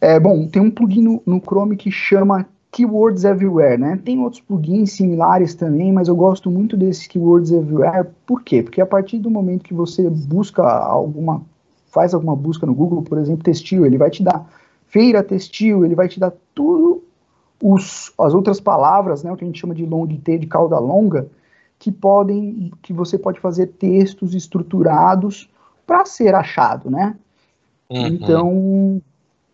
É, 0.00 0.20
bom, 0.20 0.46
tem 0.46 0.60
um 0.60 0.70
plugin 0.70 1.02
no, 1.02 1.22
no 1.24 1.40
Chrome 1.40 1.76
que 1.76 1.90
chama 1.90 2.46
Keywords 2.70 3.24
Everywhere, 3.24 3.78
né? 3.78 3.98
Tem 4.04 4.20
outros 4.20 4.42
plugins 4.42 4.92
similares 4.92 5.54
também, 5.54 5.92
mas 5.92 6.08
eu 6.08 6.16
gosto 6.16 6.50
muito 6.50 6.76
desse 6.76 7.08
Keywords 7.08 7.50
Everywhere. 7.50 8.08
Por 8.26 8.42
quê? 8.42 8.62
Porque 8.62 8.80
a 8.80 8.86
partir 8.86 9.18
do 9.18 9.30
momento 9.30 9.64
que 9.64 9.74
você 9.74 10.08
busca 10.10 10.62
alguma, 10.62 11.42
faz 11.86 12.12
alguma 12.12 12.36
busca 12.36 12.66
no 12.66 12.74
Google, 12.74 13.02
por 13.02 13.18
exemplo, 13.18 13.42
textil, 13.42 13.86
ele 13.86 13.96
vai 13.96 14.10
te 14.10 14.22
dar 14.22 14.46
feira 14.86 15.22
textil, 15.22 15.84
ele 15.84 15.94
vai 15.94 16.08
te 16.08 16.20
dar 16.20 16.32
tudo 16.54 17.02
os, 17.62 18.12
as 18.18 18.34
outras 18.34 18.60
palavras, 18.60 19.22
né, 19.22 19.32
o 19.32 19.36
que 19.36 19.44
a 19.44 19.46
gente 19.46 19.58
chama 19.58 19.74
de 19.74 19.84
long 19.84 20.06
T, 20.06 20.38
de 20.38 20.46
cauda 20.46 20.78
longa, 20.78 21.26
que 21.78 21.90
podem, 21.90 22.70
que 22.82 22.92
você 22.92 23.18
pode 23.18 23.40
fazer 23.40 23.68
textos 23.68 24.34
estruturados 24.34 25.48
para 25.86 26.04
ser 26.04 26.34
achado, 26.34 26.90
né? 26.90 27.16
Uhum. 27.88 28.06
Então, 28.06 29.02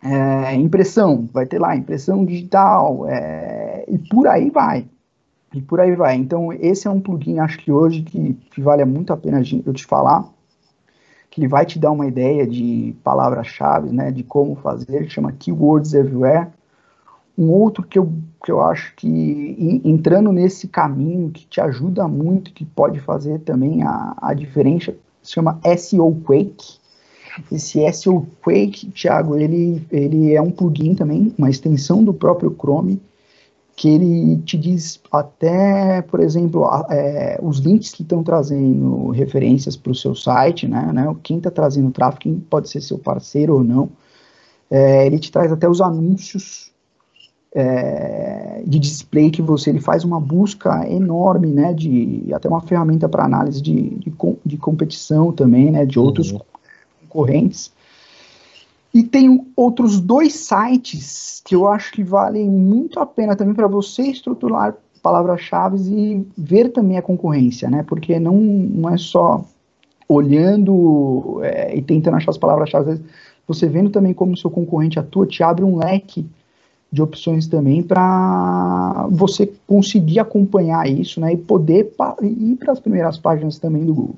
é, 0.03 0.53
impressão, 0.55 1.29
vai 1.31 1.45
ter 1.45 1.59
lá 1.59 1.75
impressão 1.75 2.25
digital, 2.25 3.07
é, 3.07 3.85
e 3.87 3.97
por 3.97 4.27
aí 4.27 4.49
vai. 4.49 4.85
E 5.53 5.61
por 5.61 5.79
aí 5.79 5.95
vai. 5.95 6.15
Então, 6.15 6.51
esse 6.51 6.87
é 6.87 6.91
um 6.91 6.99
plugin, 6.99 7.39
acho 7.39 7.57
que 7.59 7.71
hoje, 7.71 8.01
que, 8.01 8.33
que 8.51 8.61
vale 8.61 8.83
muito 8.83 9.13
a 9.13 9.17
pena 9.17 9.41
eu 9.65 9.73
te 9.73 9.85
falar, 9.85 10.27
que 11.29 11.39
ele 11.39 11.47
vai 11.47 11.65
te 11.65 11.79
dar 11.79 11.91
uma 11.91 12.05
ideia 12.05 12.45
de 12.45 12.95
palavras-chave, 13.03 13.91
né, 13.91 14.11
de 14.11 14.23
como 14.23 14.55
fazer, 14.55 15.09
chama 15.09 15.31
Keywords 15.31 15.93
Everywhere. 15.93 16.47
Um 17.37 17.49
outro 17.49 17.83
que 17.83 17.97
eu, 17.97 18.11
que 18.43 18.51
eu 18.51 18.61
acho 18.61 18.93
que, 18.95 19.81
entrando 19.83 20.31
nesse 20.31 20.67
caminho, 20.67 21.31
que 21.31 21.47
te 21.47 21.61
ajuda 21.61 22.07
muito, 22.07 22.53
que 22.53 22.65
pode 22.65 22.99
fazer 22.99 23.39
também 23.39 23.83
a, 23.83 24.15
a 24.21 24.33
diferença, 24.33 24.93
se 25.21 25.31
chama 25.31 25.59
SEO 25.77 26.13
Quake. 26.23 26.82
Esse 27.51 27.91
SEO 27.91 28.27
Quake, 28.43 28.91
Thiago, 28.91 29.37
ele, 29.37 29.85
ele 29.91 30.33
é 30.33 30.41
um 30.41 30.51
plugin 30.51 30.93
também, 30.93 31.33
uma 31.37 31.49
extensão 31.49 32.03
do 32.03 32.13
próprio 32.13 32.55
Chrome, 32.59 33.01
que 33.75 33.89
ele 33.89 34.37
te 34.43 34.57
diz 34.57 34.99
até, 35.11 36.01
por 36.03 36.19
exemplo, 36.19 36.69
é, 36.89 37.39
os 37.41 37.57
links 37.57 37.91
que 37.91 38.03
estão 38.03 38.23
trazendo 38.23 39.09
referências 39.09 39.75
para 39.75 39.91
o 39.91 39.95
seu 39.95 40.13
site, 40.13 40.67
né, 40.67 40.91
né, 40.93 41.15
quem 41.23 41.37
está 41.37 41.49
trazendo 41.49 41.91
tráfego, 41.91 42.21
quem 42.21 42.39
pode 42.39 42.69
ser 42.69 42.81
seu 42.81 42.99
parceiro 42.99 43.55
ou 43.55 43.63
não, 43.63 43.89
é, 44.69 45.05
ele 45.07 45.17
te 45.17 45.31
traz 45.31 45.51
até 45.51 45.67
os 45.67 45.81
anúncios 45.81 46.71
é, 47.53 48.63
de 48.65 48.79
display 48.79 49.29
que 49.29 49.41
você, 49.41 49.69
ele 49.69 49.79
faz 49.79 50.03
uma 50.03 50.19
busca 50.19 50.87
enorme, 50.89 51.47
né, 51.47 51.73
de 51.73 52.31
até 52.33 52.47
uma 52.47 52.61
ferramenta 52.61 53.09
para 53.09 53.25
análise 53.25 53.61
de, 53.61 53.89
de, 53.99 54.13
de, 54.45 54.57
competição 54.57 55.31
também, 55.31 55.71
né, 55.71 55.85
de 55.85 55.99
outros 55.99 56.31
uhum. 56.31 56.39
Concorrentes, 57.13 57.71
e 58.93 59.03
tem 59.03 59.47
outros 59.55 59.99
dois 59.99 60.33
sites 60.33 61.41
que 61.45 61.55
eu 61.55 61.67
acho 61.67 61.91
que 61.91 62.03
valem 62.03 62.49
muito 62.49 62.99
a 62.99 63.05
pena 63.05 63.35
também 63.35 63.53
para 63.53 63.67
você 63.67 64.03
estruturar 64.03 64.75
palavras-chave 65.01 65.77
e 65.77 66.27
ver 66.37 66.69
também 66.69 66.97
a 66.97 67.01
concorrência, 67.01 67.69
né? 67.69 67.83
Porque 67.83 68.19
não, 68.19 68.35
não 68.37 68.89
é 68.89 68.97
só 68.97 69.43
olhando 70.07 71.39
é, 71.43 71.75
e 71.75 71.81
tentando 71.81 72.17
achar 72.17 72.31
as 72.31 72.37
palavras-chave, 72.37 73.01
você 73.47 73.67
vendo 73.67 73.89
também 73.89 74.13
como 74.13 74.33
o 74.33 74.37
seu 74.37 74.49
concorrente 74.49 74.99
atua, 74.99 75.25
te 75.25 75.43
abre 75.43 75.63
um 75.63 75.75
leque 75.75 76.25
de 76.91 77.01
opções 77.01 77.47
também 77.47 77.81
para 77.81 79.07
você 79.09 79.51
conseguir 79.65 80.19
acompanhar 80.19 80.87
isso, 80.87 81.19
né? 81.19 81.33
E 81.33 81.37
poder 81.37 81.91
ir 82.21 82.55
para 82.55 82.71
as 82.71 82.79
primeiras 82.79 83.17
páginas 83.17 83.57
também 83.57 83.83
do 83.83 83.93
Google. 83.93 84.15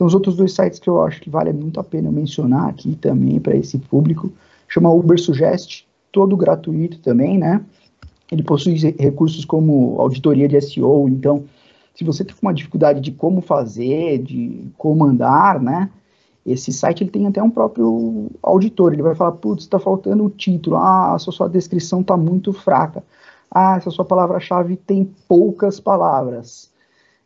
Então, 0.00 0.06
os 0.06 0.14
outros 0.14 0.34
dois 0.34 0.54
sites 0.54 0.78
que 0.78 0.88
eu 0.88 1.02
acho 1.02 1.20
que 1.20 1.28
vale 1.28 1.52
muito 1.52 1.78
a 1.78 1.84
pena 1.84 2.10
mencionar 2.10 2.70
aqui 2.70 2.96
também 2.96 3.38
para 3.38 3.54
esse 3.54 3.76
público, 3.76 4.32
chama 4.66 4.90
Uber 4.90 5.20
Suggest, 5.20 5.84
todo 6.10 6.38
gratuito 6.38 6.98
também, 7.00 7.36
né? 7.36 7.62
Ele 8.32 8.42
possui 8.42 8.76
recursos 8.98 9.44
como 9.44 10.00
auditoria 10.00 10.48
de 10.48 10.58
SEO, 10.58 11.06
então, 11.06 11.44
se 11.94 12.02
você 12.02 12.24
tem 12.24 12.34
uma 12.40 12.54
dificuldade 12.54 12.98
de 12.98 13.12
como 13.12 13.42
fazer, 13.42 14.22
de 14.22 14.70
comandar, 14.78 15.60
né? 15.60 15.90
Esse 16.46 16.72
site 16.72 17.02
ele 17.02 17.10
tem 17.10 17.26
até 17.26 17.42
um 17.42 17.50
próprio 17.50 18.30
auditor, 18.42 18.94
ele 18.94 19.02
vai 19.02 19.14
falar, 19.14 19.32
putz, 19.32 19.64
está 19.64 19.78
faltando 19.78 20.24
o 20.24 20.30
título, 20.30 20.76
ah, 20.76 21.14
a 21.14 21.18
sua 21.18 21.46
descrição 21.46 22.00
está 22.00 22.16
muito 22.16 22.54
fraca, 22.54 23.04
ah, 23.50 23.76
essa 23.76 23.90
sua 23.90 24.06
palavra-chave 24.06 24.76
tem 24.76 25.12
poucas 25.28 25.78
palavras. 25.78 26.69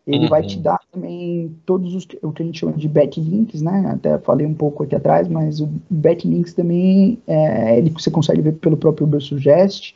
Ele 0.07 0.25
uhum. 0.25 0.29
vai 0.29 0.43
te 0.43 0.57
uhum. 0.57 0.63
dar 0.63 0.81
também 0.93 1.57
todos 1.65 1.95
os 1.95 2.07
o 2.23 2.31
que 2.31 2.43
a 2.43 2.47
gente 2.47 2.59
chama 2.59 2.73
de 2.73 2.89
backlinks, 2.89 3.63
né? 3.63 3.91
Até 3.91 4.19
falei 4.19 4.47
um 4.47 4.53
pouco 4.53 4.83
aqui 4.83 4.95
atrás, 4.95 5.27
mas 5.29 5.61
o 5.61 5.69
backlinks 5.89 6.53
também 6.53 7.19
é, 7.27 7.79
ele, 7.79 7.91
você 7.91 8.11
consegue 8.11 8.43
ver 8.43 8.53
pelo 8.53 8.77
próprio 8.77 9.07
Ubersuggest. 9.07 9.95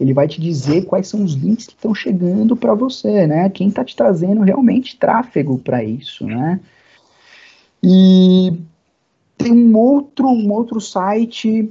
Ele 0.00 0.14
vai 0.14 0.26
te 0.26 0.40
dizer 0.40 0.86
quais 0.86 1.06
são 1.06 1.22
os 1.22 1.34
links 1.34 1.66
que 1.66 1.74
estão 1.74 1.94
chegando 1.94 2.56
para 2.56 2.74
você, 2.74 3.26
né? 3.26 3.48
Quem 3.50 3.68
está 3.68 3.84
te 3.84 3.94
trazendo 3.94 4.40
realmente 4.40 4.98
tráfego 4.98 5.58
para 5.58 5.84
isso, 5.84 6.26
né? 6.26 6.58
E 7.82 8.58
tem 9.36 9.52
um 9.52 9.76
outro, 9.76 10.26
um 10.26 10.50
outro 10.52 10.80
site 10.80 11.70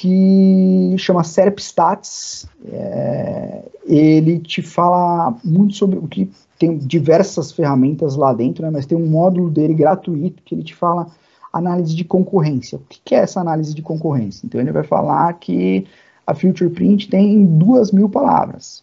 que 0.00 0.94
chama 0.96 1.22
Serpstats. 1.22 2.48
É, 2.72 3.64
ele 3.84 4.38
te 4.38 4.62
fala 4.62 5.36
muito 5.44 5.74
sobre 5.74 5.98
o 5.98 6.08
que 6.08 6.30
tem 6.58 6.78
diversas 6.78 7.52
ferramentas 7.52 8.16
lá 8.16 8.32
dentro, 8.32 8.62
né, 8.62 8.70
mas 8.70 8.86
tem 8.86 8.96
um 8.96 9.06
módulo 9.06 9.50
dele 9.50 9.74
gratuito 9.74 10.42
que 10.42 10.54
ele 10.54 10.62
te 10.62 10.74
fala 10.74 11.06
análise 11.52 11.94
de 11.94 12.02
concorrência. 12.02 12.78
O 12.78 12.82
que, 12.88 13.14
é 13.14 13.18
essa 13.18 13.40
análise 13.40 13.74
de 13.74 13.82
concorrência? 13.82 14.46
Então 14.46 14.58
ele 14.58 14.72
vai 14.72 14.84
falar 14.84 15.34
que 15.34 15.86
a 16.26 16.34
Future 16.34 16.70
Print 16.70 17.10
tem 17.10 17.44
duas 17.44 17.92
mil 17.92 18.08
palavras. 18.08 18.82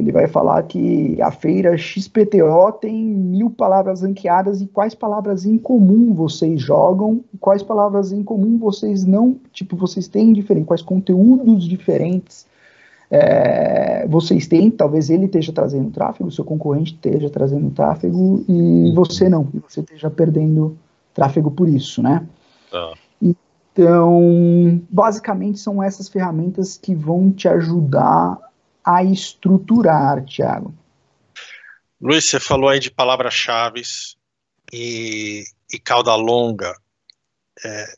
Ele 0.00 0.12
vai 0.12 0.26
falar 0.26 0.62
que 0.62 1.20
a 1.20 1.30
feira 1.30 1.76
XPTO 1.76 2.72
tem 2.80 2.94
mil 2.94 3.50
palavras 3.50 4.02
ranqueadas 4.02 4.60
e 4.60 4.66
quais 4.66 4.94
palavras 4.94 5.44
em 5.44 5.58
comum 5.58 6.14
vocês 6.14 6.60
jogam, 6.60 7.22
e 7.34 7.36
quais 7.36 7.62
palavras 7.62 8.10
em 8.10 8.22
comum 8.22 8.58
vocês 8.58 9.04
não, 9.04 9.36
tipo, 9.52 9.76
vocês 9.76 10.08
têm 10.08 10.32
diferente, 10.32 10.66
quais 10.66 10.82
conteúdos 10.82 11.64
diferentes 11.64 12.46
é, 13.10 14.06
vocês 14.08 14.46
têm, 14.46 14.70
talvez 14.70 15.10
ele 15.10 15.26
esteja 15.26 15.52
trazendo 15.52 15.90
tráfego, 15.90 16.30
seu 16.30 16.44
concorrente 16.44 16.94
esteja 16.94 17.28
trazendo 17.28 17.70
tráfego 17.70 18.44
e 18.48 18.92
você 18.94 19.28
não, 19.28 19.48
e 19.52 19.58
você 19.58 19.80
esteja 19.80 20.08
perdendo 20.08 20.78
tráfego 21.12 21.50
por 21.50 21.68
isso, 21.68 22.00
né? 22.00 22.24
Tá. 22.70 22.94
Então, 23.20 24.80
basicamente 24.88 25.58
são 25.58 25.82
essas 25.82 26.08
ferramentas 26.08 26.78
que 26.78 26.94
vão 26.94 27.30
te 27.32 27.48
ajudar 27.48 28.38
a 28.84 29.02
estruturar, 29.02 30.24
Thiago. 30.24 30.74
Luiz, 32.00 32.24
você 32.24 32.40
falou 32.40 32.68
aí 32.68 32.80
de 32.80 32.90
palavras-chave 32.90 33.82
e, 34.72 35.44
e 35.72 35.78
cauda 35.78 36.14
longa. 36.14 36.74
É, 37.64 37.94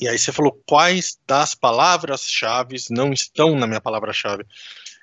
e 0.00 0.08
aí 0.08 0.18
você 0.18 0.30
falou 0.30 0.62
quais 0.66 1.18
das 1.26 1.54
palavras-chave 1.54 2.76
não 2.90 3.12
estão 3.12 3.56
na 3.56 3.66
minha 3.66 3.80
palavra-chave. 3.80 4.44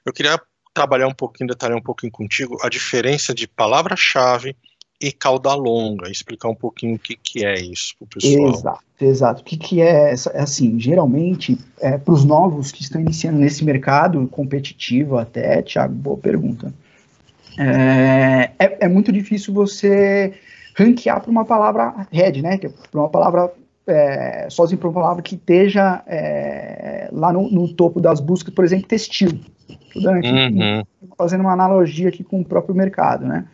Eu 0.06 0.14
queria 0.14 0.40
trabalhar 0.74 1.08
um 1.08 1.14
pouquinho, 1.14 1.50
detalhar 1.50 1.78
um 1.78 1.82
pouquinho 1.82 2.12
contigo 2.12 2.58
a 2.62 2.70
diferença 2.70 3.34
de 3.34 3.48
palavra-chave 3.48 4.56
e 5.00 5.12
cauda 5.12 5.54
longa, 5.54 6.10
explicar 6.10 6.50
um 6.50 6.56
pouquinho 6.56 6.96
o 6.96 7.00
que, 7.00 7.16
que 7.16 7.46
é 7.46 7.60
isso 7.60 7.96
para 7.98 8.06
o 8.06 8.08
pessoal. 8.08 8.50
Exato, 8.50 8.84
exato. 9.02 9.42
O 9.42 9.46
que, 9.46 9.58
que 9.58 9.82
é, 9.82 10.12
é 10.12 10.42
assim, 10.42 10.80
geralmente, 10.80 11.58
é, 11.80 11.98
para 11.98 12.14
os 12.14 12.24
novos 12.24 12.72
que 12.72 12.82
estão 12.82 13.02
iniciando 13.02 13.40
nesse 13.40 13.64
mercado 13.66 14.26
competitivo 14.28 15.18
até, 15.18 15.62
Thiago, 15.62 15.94
boa 15.94 16.18
pergunta. 16.18 16.74
É, 17.58 18.52
é, 18.60 18.86
é 18.86 18.88
muito 18.88 19.12
difícil 19.12 19.54
você 19.54 20.34
ranquear 20.78 21.22
para 21.22 21.32
uma 21.32 21.46
palavra 21.46 22.08
head, 22.12 22.42
né? 22.42 22.56
É 22.62 22.70
para 22.70 23.00
uma 23.00 23.10
palavra 23.10 23.52
é, 23.88 24.48
sozinho 24.50 24.80
para 24.80 24.90
uma 24.90 24.94
palavra 24.94 25.22
que 25.22 25.36
esteja 25.36 26.04
é, 26.08 27.08
lá 27.12 27.32
no, 27.32 27.50
no, 27.50 27.74
topo 27.74 28.02
das 28.02 28.20
buscas, 28.20 28.54
por 28.54 28.66
exemplo, 28.66 28.88
textil. 28.88 29.40
Aqui, 29.70 30.30
uhum. 30.30 30.84
Fazendo 31.18 31.42
uma 31.42 31.54
analogia 31.54 32.10
aqui 32.10 32.24
com 32.24 32.42
o 32.42 32.46
próprio 32.46 32.76
mercado, 32.76 33.26
né? 33.26 33.46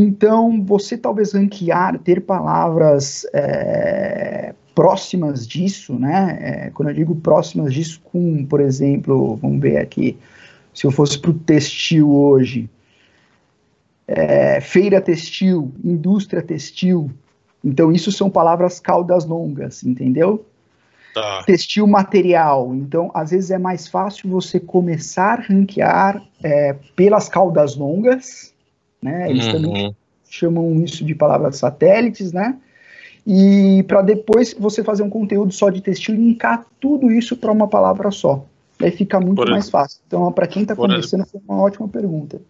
Então, 0.00 0.64
você 0.64 0.96
talvez 0.96 1.32
ranquear, 1.32 1.98
ter 1.98 2.20
palavras 2.20 3.26
é, 3.32 4.54
próximas 4.74 5.46
disso, 5.46 5.98
né? 5.98 6.38
É, 6.40 6.70
quando 6.70 6.90
eu 6.90 6.94
digo 6.94 7.16
próximas 7.16 7.74
disso, 7.74 8.00
com, 8.04 8.46
por 8.46 8.60
exemplo, 8.60 9.34
vamos 9.36 9.60
ver 9.60 9.78
aqui, 9.78 10.16
se 10.72 10.86
eu 10.86 10.92
fosse 10.92 11.18
para 11.18 11.32
o 11.32 11.34
textil 11.34 12.10
hoje, 12.10 12.70
é, 14.06 14.60
feira 14.60 15.00
textil, 15.00 15.72
indústria 15.82 16.42
textil, 16.42 17.10
então, 17.64 17.90
isso 17.90 18.12
são 18.12 18.30
palavras 18.30 18.78
caudas 18.78 19.24
longas, 19.24 19.82
entendeu? 19.82 20.46
Tá. 21.12 21.42
Textil 21.44 21.86
material. 21.86 22.72
Então, 22.74 23.10
às 23.12 23.30
vezes 23.30 23.50
é 23.50 23.58
mais 23.58 23.88
fácil 23.88 24.30
você 24.30 24.60
começar 24.60 25.40
a 25.40 25.42
ranquear 25.42 26.22
é, 26.42 26.74
pelas 26.94 27.28
caudas 27.28 27.74
longas, 27.74 28.54
né? 29.00 29.30
Eles 29.30 29.46
uhum. 29.46 29.52
também 29.52 29.96
chamam 30.28 30.82
isso 30.82 31.04
de 31.04 31.14
palavras 31.14 31.56
satélites, 31.56 32.32
né? 32.32 32.56
E 33.26 33.82
para 33.86 34.02
depois 34.02 34.54
você 34.58 34.82
fazer 34.82 35.02
um 35.02 35.10
conteúdo 35.10 35.52
só 35.52 35.70
de 35.70 35.80
textil 35.80 36.14
e 36.14 36.18
linkar 36.18 36.64
tudo 36.80 37.10
isso 37.10 37.36
para 37.36 37.52
uma 37.52 37.68
palavra 37.68 38.10
só. 38.10 38.44
Aí 38.80 38.90
fica 38.90 39.20
muito 39.20 39.36
Por 39.36 39.50
mais 39.50 39.68
fácil. 39.68 40.00
Então, 40.06 40.30
para 40.32 40.46
quem 40.46 40.62
está 40.62 40.74
começando, 40.74 41.26
foi 41.26 41.40
uma 41.46 41.60
ótima 41.60 41.88
pergunta 41.88 42.40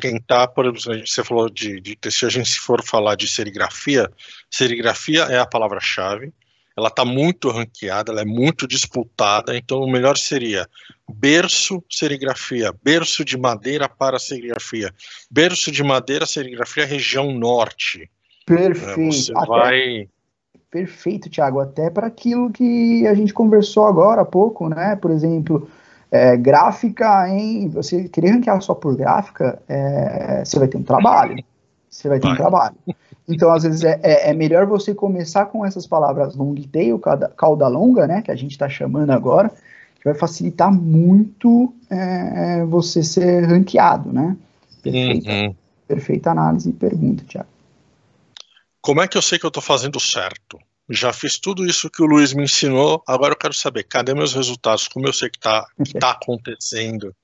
quem 0.00 0.16
está, 0.16 0.48
por 0.48 0.64
exemplo, 0.66 1.06
você 1.06 1.22
falou 1.22 1.48
de, 1.48 1.80
de 1.80 1.96
se 2.10 2.24
a 2.24 2.28
gente 2.28 2.58
for 2.58 2.82
falar 2.82 3.14
de 3.14 3.28
serigrafia, 3.28 4.10
serigrafia 4.50 5.24
é 5.24 5.38
a 5.38 5.46
palavra-chave, 5.46 6.32
ela 6.80 6.88
está 6.88 7.04
muito 7.04 7.50
ranqueada, 7.50 8.10
ela 8.10 8.22
é 8.22 8.24
muito 8.24 8.66
disputada, 8.66 9.56
então 9.56 9.80
o 9.80 9.90
melhor 9.90 10.16
seria 10.16 10.66
berço 11.08 11.82
serigrafia, 11.90 12.74
berço 12.82 13.24
de 13.24 13.38
madeira 13.38 13.88
para 13.88 14.18
serigrafia, 14.18 14.92
berço 15.30 15.70
de 15.70 15.82
madeira 15.82 16.26
serigrafia 16.26 16.84
região 16.84 17.32
norte. 17.32 18.10
Perfeito. 18.46 19.12
Você 19.12 19.32
Até... 19.34 19.46
vai 19.46 20.08
Perfeito, 20.70 21.28
Thiago. 21.28 21.58
Até 21.58 21.90
para 21.90 22.06
aquilo 22.06 22.48
que 22.48 23.04
a 23.06 23.12
gente 23.12 23.34
conversou 23.34 23.86
agora 23.86 24.22
há 24.22 24.24
pouco, 24.24 24.68
né? 24.68 24.94
Por 24.94 25.10
exemplo, 25.10 25.68
é, 26.10 26.36
gráfica 26.36 27.28
em. 27.28 27.68
Você 27.70 28.08
querer 28.08 28.30
ranquear 28.30 28.60
só 28.62 28.72
por 28.72 28.96
gráfica, 28.96 29.60
é, 29.68 30.44
você 30.44 30.58
vai 30.60 30.68
ter 30.68 30.76
um 30.76 30.82
trabalho. 30.84 31.42
Você 31.88 32.08
vai 32.08 32.20
ter 32.20 32.28
vai. 32.28 32.34
um 32.34 32.36
trabalho. 32.36 32.76
Então, 33.30 33.52
às 33.52 33.62
vezes, 33.62 33.84
é, 33.84 34.00
é, 34.02 34.30
é, 34.30 34.34
melhor 34.34 34.66
você 34.66 34.94
começar 34.94 35.46
com 35.46 35.64
essas 35.64 35.86
palavras 35.86 36.34
long 36.34 36.54
tail, 36.54 37.00
cauda 37.36 37.68
longa, 37.68 38.06
né? 38.06 38.22
Que 38.22 38.30
a 38.30 38.36
gente 38.36 38.52
está 38.52 38.68
chamando 38.68 39.10
agora, 39.10 39.48
que 39.48 40.04
vai 40.04 40.14
facilitar 40.14 40.72
muito 40.72 41.72
é, 41.88 42.64
você 42.64 43.02
ser 43.02 43.44
ranqueado, 43.46 44.12
né? 44.12 44.36
Perfeita, 44.82 45.30
uhum. 45.30 45.54
perfeita 45.86 46.30
análise 46.30 46.70
e 46.70 46.72
pergunta, 46.72 47.24
Thiago. 47.28 47.48
Como 48.80 49.00
é 49.00 49.06
que 49.06 49.16
eu 49.16 49.22
sei 49.22 49.38
que 49.38 49.44
eu 49.44 49.48
estou 49.48 49.62
fazendo 49.62 50.00
certo? 50.00 50.58
Já 50.88 51.12
fiz 51.12 51.38
tudo 51.38 51.64
isso 51.64 51.88
que 51.88 52.02
o 52.02 52.06
Luiz 52.06 52.34
me 52.34 52.42
ensinou, 52.42 53.00
agora 53.06 53.34
eu 53.34 53.38
quero 53.38 53.54
saber, 53.54 53.84
cadê 53.84 54.12
meus 54.12 54.34
resultados? 54.34 54.88
Como 54.88 55.06
eu 55.06 55.12
sei 55.12 55.30
que 55.30 55.38
está 55.38 55.64
tá 56.00 56.10
acontecendo? 56.10 57.14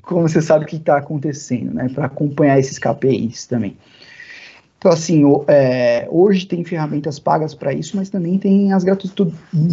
Como 0.00 0.22
você 0.22 0.40
sabe 0.40 0.64
o 0.64 0.68
que 0.68 0.76
está 0.76 0.96
acontecendo, 0.96 1.74
né? 1.74 1.88
Para 1.92 2.06
acompanhar 2.06 2.58
esses 2.58 2.78
KPIs 2.78 3.46
também. 3.46 3.76
Então, 4.84 4.92
assim, 4.92 5.22
é, 5.48 6.06
hoje 6.10 6.46
tem 6.46 6.62
ferramentas 6.62 7.18
pagas 7.18 7.54
para 7.54 7.72
isso, 7.72 7.96
mas 7.96 8.10
também 8.10 8.38
tem 8.38 8.70
as 8.70 8.84
gratuitas, 8.84 9.32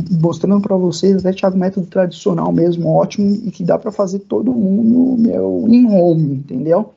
mostrando 0.10 0.62
para 0.62 0.78
vocês, 0.78 1.18
até 1.18 1.34
Thiago, 1.34 1.58
método 1.58 1.86
tradicional 1.86 2.50
mesmo, 2.54 2.88
ótimo, 2.88 3.30
e 3.30 3.52
que 3.52 3.62
dá 3.62 3.78
para 3.78 3.92
fazer 3.92 4.20
todo 4.20 4.54
mundo, 4.54 5.22
meu, 5.22 5.66
em 5.68 5.86
home, 5.86 6.36
entendeu? 6.36 6.94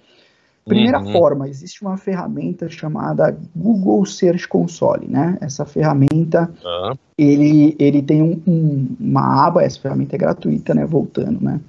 Primeira 0.64 1.00
uhum. 1.00 1.10
forma, 1.10 1.48
existe 1.48 1.82
uma 1.82 1.96
ferramenta 1.96 2.68
chamada 2.68 3.36
Google 3.52 4.06
Search 4.06 4.46
Console, 4.46 5.08
né? 5.08 5.36
Essa 5.40 5.64
ferramenta, 5.64 6.48
uhum. 6.64 6.96
ele, 7.18 7.74
ele 7.80 8.00
tem 8.00 8.22
um, 8.22 8.40
um, 8.46 8.96
uma 9.00 9.44
aba, 9.44 9.64
essa 9.64 9.80
ferramenta 9.80 10.14
é 10.14 10.18
gratuita, 10.20 10.72
né? 10.72 10.86
Voltando, 10.86 11.42
né? 11.42 11.60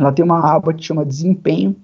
Ela 0.00 0.12
tem 0.12 0.24
uma 0.24 0.40
aba 0.50 0.72
que 0.72 0.82
chama 0.82 1.04
Desempenho. 1.04 1.76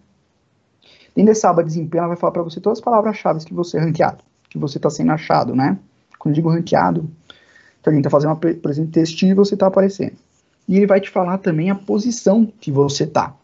Dentro 1.14 1.32
dessa 1.32 1.50
aba 1.50 1.62
Desempenho, 1.62 2.00
ela 2.00 2.08
vai 2.08 2.16
falar 2.16 2.32
para 2.32 2.42
você 2.42 2.60
todas 2.60 2.78
as 2.78 2.84
palavras-chave 2.84 3.44
que 3.44 3.54
você 3.54 3.78
é 3.78 3.80
ranqueado, 3.80 4.22
que 4.48 4.58
você 4.58 4.78
está 4.78 4.88
sendo 4.90 5.12
achado, 5.12 5.54
né? 5.54 5.78
Quando 6.18 6.32
eu 6.32 6.36
digo 6.36 6.50
ranqueado, 6.50 7.10
que 7.82 7.88
alguém 7.88 8.00
está 8.00 8.10
fazendo, 8.10 8.32
uma, 8.32 8.70
exemplo, 8.70 8.92
teste 8.92 9.26
e 9.26 9.34
você 9.34 9.54
está 9.54 9.66
aparecendo. 9.66 10.16
E 10.68 10.76
ele 10.76 10.86
vai 10.86 11.00
te 11.00 11.10
falar 11.10 11.38
também 11.38 11.70
a 11.70 11.74
posição 11.74 12.46
que 12.60 12.70
você 12.70 13.04
está. 13.04 13.34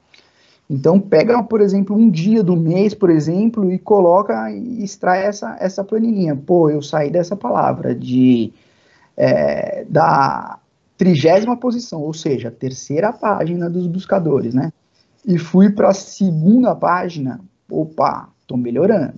Então 0.68 1.00
pega, 1.00 1.42
por 1.42 1.60
exemplo, 1.60 1.96
um 1.96 2.10
dia 2.10 2.42
do 2.42 2.56
mês, 2.56 2.92
por 2.92 3.08
exemplo, 3.08 3.72
e 3.72 3.78
coloca 3.78 4.50
e 4.50 4.82
extrai 4.82 5.24
essa, 5.24 5.56
essa 5.60 5.84
planilhinha. 5.84 6.34
Pô, 6.34 6.68
eu 6.68 6.82
saí 6.82 7.10
dessa 7.10 7.36
palavra 7.36 7.94
de 7.94 8.52
é, 9.16 9.84
da 9.88 10.58
trigésima 10.98 11.56
posição, 11.56 12.00
ou 12.02 12.12
seja, 12.12 12.50
terceira 12.50 13.12
página 13.12 13.70
dos 13.70 13.86
buscadores, 13.86 14.54
né? 14.54 14.72
E 15.24 15.38
fui 15.38 15.70
para 15.70 15.90
a 15.90 15.94
segunda 15.94 16.74
página, 16.74 17.40
opa, 17.70 18.28
estou 18.40 18.56
melhorando. 18.56 19.14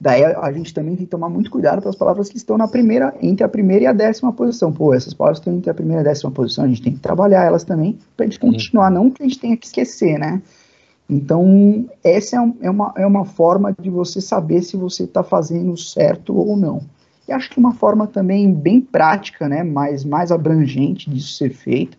Daí 0.00 0.24
a, 0.24 0.40
a, 0.40 0.52
gente 0.52 0.74
também 0.74 0.96
tem 0.96 1.06
que 1.06 1.10
tomar 1.10 1.28
muito 1.28 1.50
cuidado 1.50 1.80
para 1.80 1.90
as 1.90 1.96
palavras 1.96 2.28
que 2.28 2.36
estão 2.36 2.58
na 2.58 2.68
primeira, 2.68 3.14
entre 3.22 3.44
a 3.44 3.48
primeira 3.48 3.84
e 3.84 3.86
a 3.86 3.92
décima 3.92 4.32
posição. 4.32 4.72
Pô, 4.72 4.92
essas 4.92 5.14
palavras 5.14 5.38
estão 5.38 5.54
entre 5.54 5.70
a 5.70 5.74
primeira 5.74 6.02
e 6.02 6.04
a 6.04 6.08
décima 6.08 6.30
posição, 6.30 6.64
a 6.64 6.68
gente 6.68 6.82
tem 6.82 6.92
que 6.92 7.00
trabalhar 7.00 7.44
elas 7.44 7.64
também 7.64 7.98
para 8.16 8.26
a 8.26 8.28
gente 8.28 8.38
continuar, 8.38 8.90
não 8.90 9.10
que 9.10 9.22
a 9.22 9.26
gente 9.26 9.38
tenha 9.38 9.56
que 9.56 9.66
esquecer, 9.66 10.18
né? 10.18 10.42
Então, 11.08 11.86
essa 12.02 12.36
é, 12.36 12.66
é, 12.66 12.70
uma, 12.70 12.92
é 12.96 13.06
uma 13.06 13.24
forma 13.24 13.74
de 13.78 13.90
você 13.90 14.20
saber 14.20 14.62
se 14.62 14.76
você 14.76 15.04
está 15.04 15.22
fazendo 15.22 15.76
certo 15.76 16.36
ou 16.36 16.56
não. 16.56 16.82
E 17.28 17.32
acho 17.32 17.50
que 17.50 17.58
uma 17.58 17.74
forma 17.74 18.06
também 18.06 18.52
bem 18.52 18.80
prática, 18.80 19.48
né, 19.48 19.62
mais, 19.62 20.04
mais 20.04 20.30
abrangente 20.30 21.08
disso 21.08 21.36
ser 21.36 21.50
feito, 21.50 21.96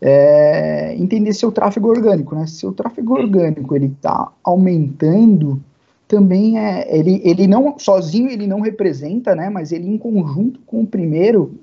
é 0.00 0.94
entender 0.96 1.32
seu 1.32 1.50
tráfego 1.50 1.88
orgânico. 1.88 2.34
Né? 2.34 2.46
Se 2.46 2.66
o 2.66 2.72
tráfego 2.72 3.14
orgânico 3.14 3.74
ele 3.74 3.86
está 3.86 4.30
aumentando, 4.42 5.60
também 6.06 6.58
é 6.58 6.86
ele, 6.96 7.20
ele 7.24 7.46
não 7.46 7.78
sozinho 7.78 8.30
ele 8.30 8.46
não 8.46 8.60
representa, 8.60 9.34
né, 9.34 9.48
mas 9.48 9.72
ele 9.72 9.88
em 9.88 9.98
conjunto 9.98 10.60
com 10.66 10.82
o 10.82 10.86
primeiro, 10.86 11.54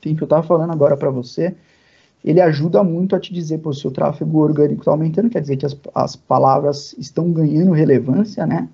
tem 0.00 0.14
que 0.14 0.22
eu 0.22 0.26
estava 0.26 0.42
falando 0.46 0.70
agora 0.70 0.96
para 0.96 1.10
você, 1.10 1.54
ele 2.24 2.40
ajuda 2.40 2.82
muito 2.82 3.14
a 3.14 3.20
te 3.20 3.32
dizer, 3.32 3.58
pô, 3.58 3.72
seu 3.72 3.90
tráfego 3.90 4.38
orgânico 4.38 4.80
está 4.80 4.90
aumentando, 4.90 5.30
quer 5.30 5.40
dizer 5.40 5.56
que 5.56 5.66
as, 5.66 5.76
as 5.94 6.16
palavras 6.16 6.94
estão 6.98 7.30
ganhando 7.30 7.72
relevância, 7.72 8.44
né? 8.46 8.68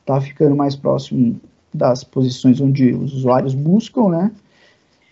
Está 0.00 0.20
ficando 0.20 0.54
mais 0.54 0.76
próximo 0.76 1.40
das 1.72 2.04
posições 2.04 2.60
onde 2.60 2.92
os 2.92 3.14
usuários 3.14 3.54
buscam, 3.54 4.08
né? 4.10 4.30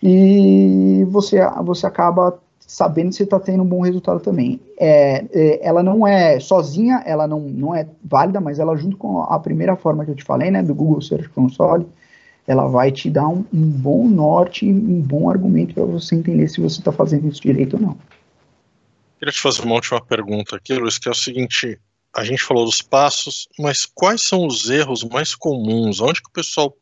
E 0.01 1.05
você, 1.09 1.39
você 1.63 1.85
acaba 1.85 2.39
sabendo 2.71 3.11
se 3.11 3.23
está 3.23 3.37
tendo 3.37 3.63
um 3.63 3.67
bom 3.67 3.81
resultado 3.81 4.21
também. 4.21 4.57
É, 4.79 5.25
é, 5.33 5.59
ela 5.61 5.83
não 5.83 6.07
é 6.07 6.39
sozinha, 6.39 7.03
ela 7.05 7.27
não, 7.27 7.41
não 7.41 7.75
é 7.75 7.85
válida, 8.01 8.39
mas 8.39 8.59
ela 8.59 8.77
junto 8.77 8.95
com 8.95 9.23
a 9.23 9.37
primeira 9.39 9.75
forma 9.75 10.05
que 10.05 10.11
eu 10.11 10.15
te 10.15 10.23
falei, 10.23 10.49
né, 10.49 10.63
do 10.63 10.73
Google 10.73 11.01
Search 11.01 11.27
Console, 11.27 11.85
ela 12.47 12.69
vai 12.69 12.89
te 12.89 13.09
dar 13.09 13.27
um, 13.27 13.43
um 13.53 13.69
bom 13.69 14.07
norte, 14.07 14.65
um 14.65 15.01
bom 15.01 15.29
argumento 15.29 15.73
para 15.73 15.83
você 15.83 16.15
entender 16.15 16.47
se 16.47 16.61
você 16.61 16.79
está 16.79 16.93
fazendo 16.93 17.27
isso 17.27 17.41
direito 17.41 17.75
ou 17.75 17.81
não. 17.81 17.97
Queria 19.19 19.33
te 19.33 19.41
fazer 19.41 19.63
uma 19.63 19.75
última 19.75 19.99
pergunta 19.99 20.55
aqui, 20.55 20.73
Luiz, 20.73 20.97
que 20.97 21.09
é 21.09 21.11
o 21.11 21.15
seguinte: 21.15 21.77
a 22.15 22.23
gente 22.23 22.41
falou 22.41 22.63
dos 22.63 22.81
passos, 22.81 23.49
mas 23.59 23.85
quais 23.85 24.23
são 24.23 24.47
os 24.47 24.69
erros 24.69 25.03
mais 25.03 25.35
comuns? 25.35 25.99
Onde 25.99 26.21
que 26.21 26.29
o 26.29 26.33
pessoal 26.33 26.73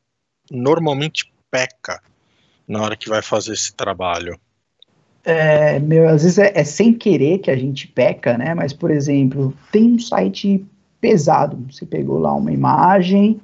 normalmente 0.51 1.33
peca 1.49 1.99
na 2.67 2.83
hora 2.83 2.95
que 2.95 3.09
vai 3.09 3.23
fazer 3.23 3.53
esse 3.53 3.73
trabalho? 3.73 4.39
É, 5.23 5.79
meu, 5.79 6.07
às 6.07 6.23
vezes 6.23 6.37
é, 6.37 6.51
é, 6.55 6.63
sem 6.63 6.93
querer 6.93 7.39
que 7.39 7.51
a 7.51 7.55
gente 7.55 7.87
peca, 7.87 8.37
né? 8.37 8.53
Mas, 8.53 8.73
por 8.73 8.89
exemplo, 8.89 9.53
tem 9.71 9.93
um 9.93 9.99
site 9.99 10.65
pesado. 10.99 11.57
Você 11.69 11.85
pegou 11.85 12.19
lá 12.19 12.33
uma 12.33 12.51
imagem 12.51 13.39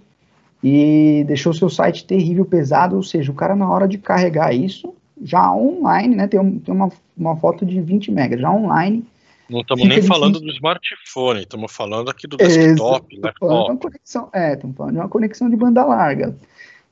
e 0.63 1.23
deixou 1.27 1.53
seu 1.53 1.69
site 1.69 2.05
terrível, 2.05 2.43
pesado, 2.45 2.95
ou 2.95 3.03
seja, 3.03 3.31
o 3.31 3.35
cara 3.35 3.55
na 3.55 3.69
hora 3.69 3.87
de 3.87 3.97
carregar 3.97 4.51
isso, 4.51 4.95
já 5.21 5.53
online, 5.53 6.15
né, 6.15 6.27
tem, 6.27 6.39
um, 6.39 6.59
tem 6.59 6.73
uma, 6.73 6.89
uma 7.15 7.35
foto 7.37 7.65
de 7.65 7.79
20 7.79 8.11
megas, 8.11 8.41
já 8.41 8.51
online. 8.51 9.05
Não 9.47 9.61
estamos 9.61 9.87
nem 9.87 10.01
falando 10.01 10.39
do 10.39 10.49
smartphone, 10.49 11.41
estamos 11.41 11.71
falando 11.71 12.09
aqui 12.09 12.25
do 12.25 12.35
desktop, 12.35 13.15
é, 13.15 13.19
laptop. 13.21 13.77
Conexão, 13.77 14.29
é, 14.33 14.53
estamos 14.53 14.75
falando 14.75 14.93
de 14.93 14.99
uma 14.99 15.09
conexão 15.09 15.49
de 15.49 15.55
banda 15.55 15.85
larga. 15.85 16.35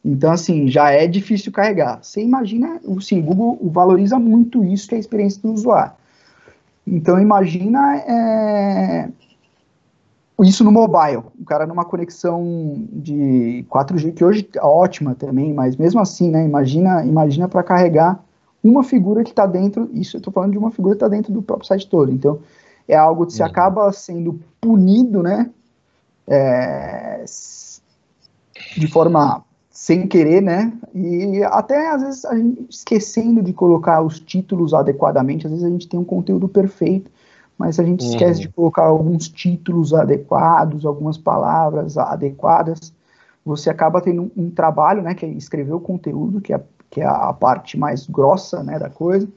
Então, 0.03 0.31
assim, 0.31 0.67
já 0.67 0.91
é 0.91 1.07
difícil 1.07 1.51
carregar. 1.51 1.99
Você 2.01 2.21
imagina, 2.21 2.81
assim, 2.97 3.19
o 3.19 3.23
Google 3.23 3.59
valoriza 3.71 4.19
muito 4.19 4.63
isso, 4.63 4.87
que 4.87 4.95
é 4.95 4.97
a 4.97 4.99
experiência 4.99 5.41
do 5.41 5.53
usuário. 5.53 5.93
Então, 6.85 7.19
imagina 7.19 7.95
é, 7.97 9.09
isso 10.41 10.63
no 10.63 10.71
mobile, 10.71 11.23
o 11.39 11.45
cara 11.45 11.65
numa 11.65 11.85
conexão 11.85 12.85
de 12.91 13.65
4G, 13.69 14.13
que 14.13 14.23
hoje 14.23 14.47
é 14.55 14.61
ótima 14.61 15.15
também, 15.15 15.53
mas 15.53 15.77
mesmo 15.77 16.01
assim, 16.01 16.29
né, 16.29 16.43
imagina, 16.43 17.05
imagina 17.05 17.47
para 17.47 17.63
carregar 17.63 18.19
uma 18.63 18.83
figura 18.83 19.23
que 19.23 19.29
está 19.29 19.45
dentro, 19.45 19.89
isso 19.93 20.17
eu 20.17 20.19
estou 20.19 20.33
falando 20.33 20.51
de 20.51 20.57
uma 20.57 20.71
figura 20.71 20.95
que 20.95 20.97
está 20.97 21.07
dentro 21.07 21.31
do 21.31 21.41
próprio 21.41 21.67
site 21.67 21.87
todo, 21.87 22.11
então 22.11 22.39
é 22.87 22.95
algo 22.95 23.25
que 23.25 23.33
se 23.33 23.41
uhum. 23.41 23.47
acaba 23.47 23.91
sendo 23.91 24.39
punido, 24.59 25.21
né, 25.21 25.49
é, 26.27 27.23
de 28.77 28.87
forma 28.87 29.43
sem 29.83 30.07
querer, 30.07 30.41
né, 30.41 30.71
e 30.95 31.43
até 31.43 31.89
às 31.89 32.01
vezes 32.01 32.23
a 32.23 32.37
gente 32.37 32.67
esquecendo 32.69 33.43
de 33.43 33.51
colocar 33.51 34.01
os 34.01 34.17
títulos 34.17 34.73
adequadamente, 34.73 35.45
às 35.45 35.51
vezes 35.51 35.65
a 35.65 35.69
gente 35.69 35.89
tem 35.89 35.99
um 35.99 36.05
conteúdo 36.05 36.47
perfeito, 36.47 37.11
mas 37.57 37.77
a 37.77 37.83
gente 37.83 38.01
uhum. 38.01 38.09
esquece 38.11 38.39
de 38.39 38.47
colocar 38.47 38.83
alguns 38.83 39.27
títulos 39.27 39.93
adequados, 39.93 40.85
algumas 40.85 41.17
palavras 41.17 41.97
adequadas, 41.97 42.93
você 43.45 43.69
acaba 43.69 43.99
tendo 43.99 44.21
um, 44.21 44.45
um 44.45 44.49
trabalho, 44.49 45.01
né, 45.01 45.13
que 45.13 45.25
é 45.25 45.29
escrever 45.29 45.73
o 45.73 45.81
conteúdo, 45.81 46.39
que 46.39 46.53
é, 46.53 46.61
que 46.89 47.01
é 47.01 47.05
a 47.05 47.33
parte 47.33 47.77
mais 47.77 48.07
grossa, 48.07 48.63
né, 48.63 48.79
da 48.79 48.89
coisa, 48.89 49.27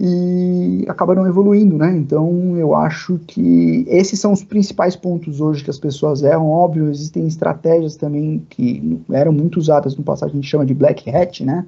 e 0.00 0.84
acaba 0.88 1.14
não 1.14 1.26
evoluindo, 1.26 1.76
né, 1.76 1.96
então 1.96 2.56
eu 2.56 2.74
acho 2.74 3.18
que 3.26 3.84
esses 3.88 4.20
são 4.20 4.32
os 4.32 4.44
principais 4.44 4.94
pontos 4.94 5.40
hoje 5.40 5.64
que 5.64 5.70
as 5.70 5.78
pessoas 5.78 6.22
erram, 6.22 6.48
óbvio, 6.48 6.88
existem 6.88 7.26
estratégias 7.26 7.96
também 7.96 8.42
que 8.48 9.00
eram 9.10 9.32
muito 9.32 9.56
usadas 9.58 9.96
no 9.96 10.04
passado, 10.04 10.30
a 10.30 10.34
gente 10.34 10.48
chama 10.48 10.64
de 10.64 10.74
black 10.74 11.10
hat, 11.10 11.44
né, 11.44 11.66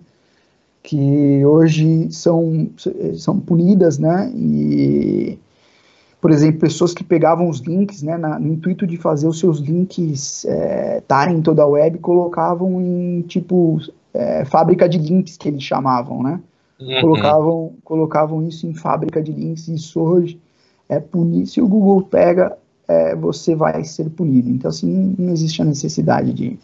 que 0.83 1.45
hoje 1.45 2.11
são, 2.13 2.71
são 3.17 3.39
punidas, 3.41 3.99
né, 3.99 4.31
e 4.35 5.39
por 6.21 6.31
exemplo, 6.31 6.61
pessoas 6.61 6.93
que 6.93 7.03
pegavam 7.03 7.49
os 7.49 7.61
links, 7.61 8.03
né, 8.03 8.17
na, 8.19 8.39
no 8.39 8.53
intuito 8.53 8.87
de 8.87 8.97
fazer 8.97 9.27
os 9.27 9.39
seus 9.39 9.59
links 9.59 10.45
estarem 10.99 11.35
é, 11.35 11.39
em 11.39 11.43
toda 11.43 11.63
a 11.63 11.67
web, 11.67 11.99
colocavam 11.99 12.81
em 12.81 13.23
tipo 13.23 13.81
é, 14.13 14.45
fábrica 14.45 14.89
de 14.89 14.99
links 14.99 15.39
que 15.39 15.49
eles 15.49 15.63
chamavam, 15.63 16.23
né? 16.23 16.41
Uhum. 16.81 17.01
Colocavam, 17.01 17.77
colocavam 17.85 18.49
isso 18.49 18.67
em 18.67 18.75
fábrica 18.75 19.23
de 19.23 19.33
links. 19.33 19.69
Isso 19.69 20.01
hoje 20.01 20.41
é 20.89 20.99
punido. 20.99 21.47
Se 21.47 21.61
o 21.61 21.69
Google 21.69 22.03
pega, 22.03 22.57
é, 22.89 23.15
você 23.15 23.55
vai 23.55 23.85
ser 23.85 24.09
punido. 24.11 24.49
Então, 24.51 24.69
assim, 24.69 25.15
não 25.19 25.33
existe 25.33 25.63
a 25.63 25.65
necessidade 25.65 26.33
de, 26.33 26.59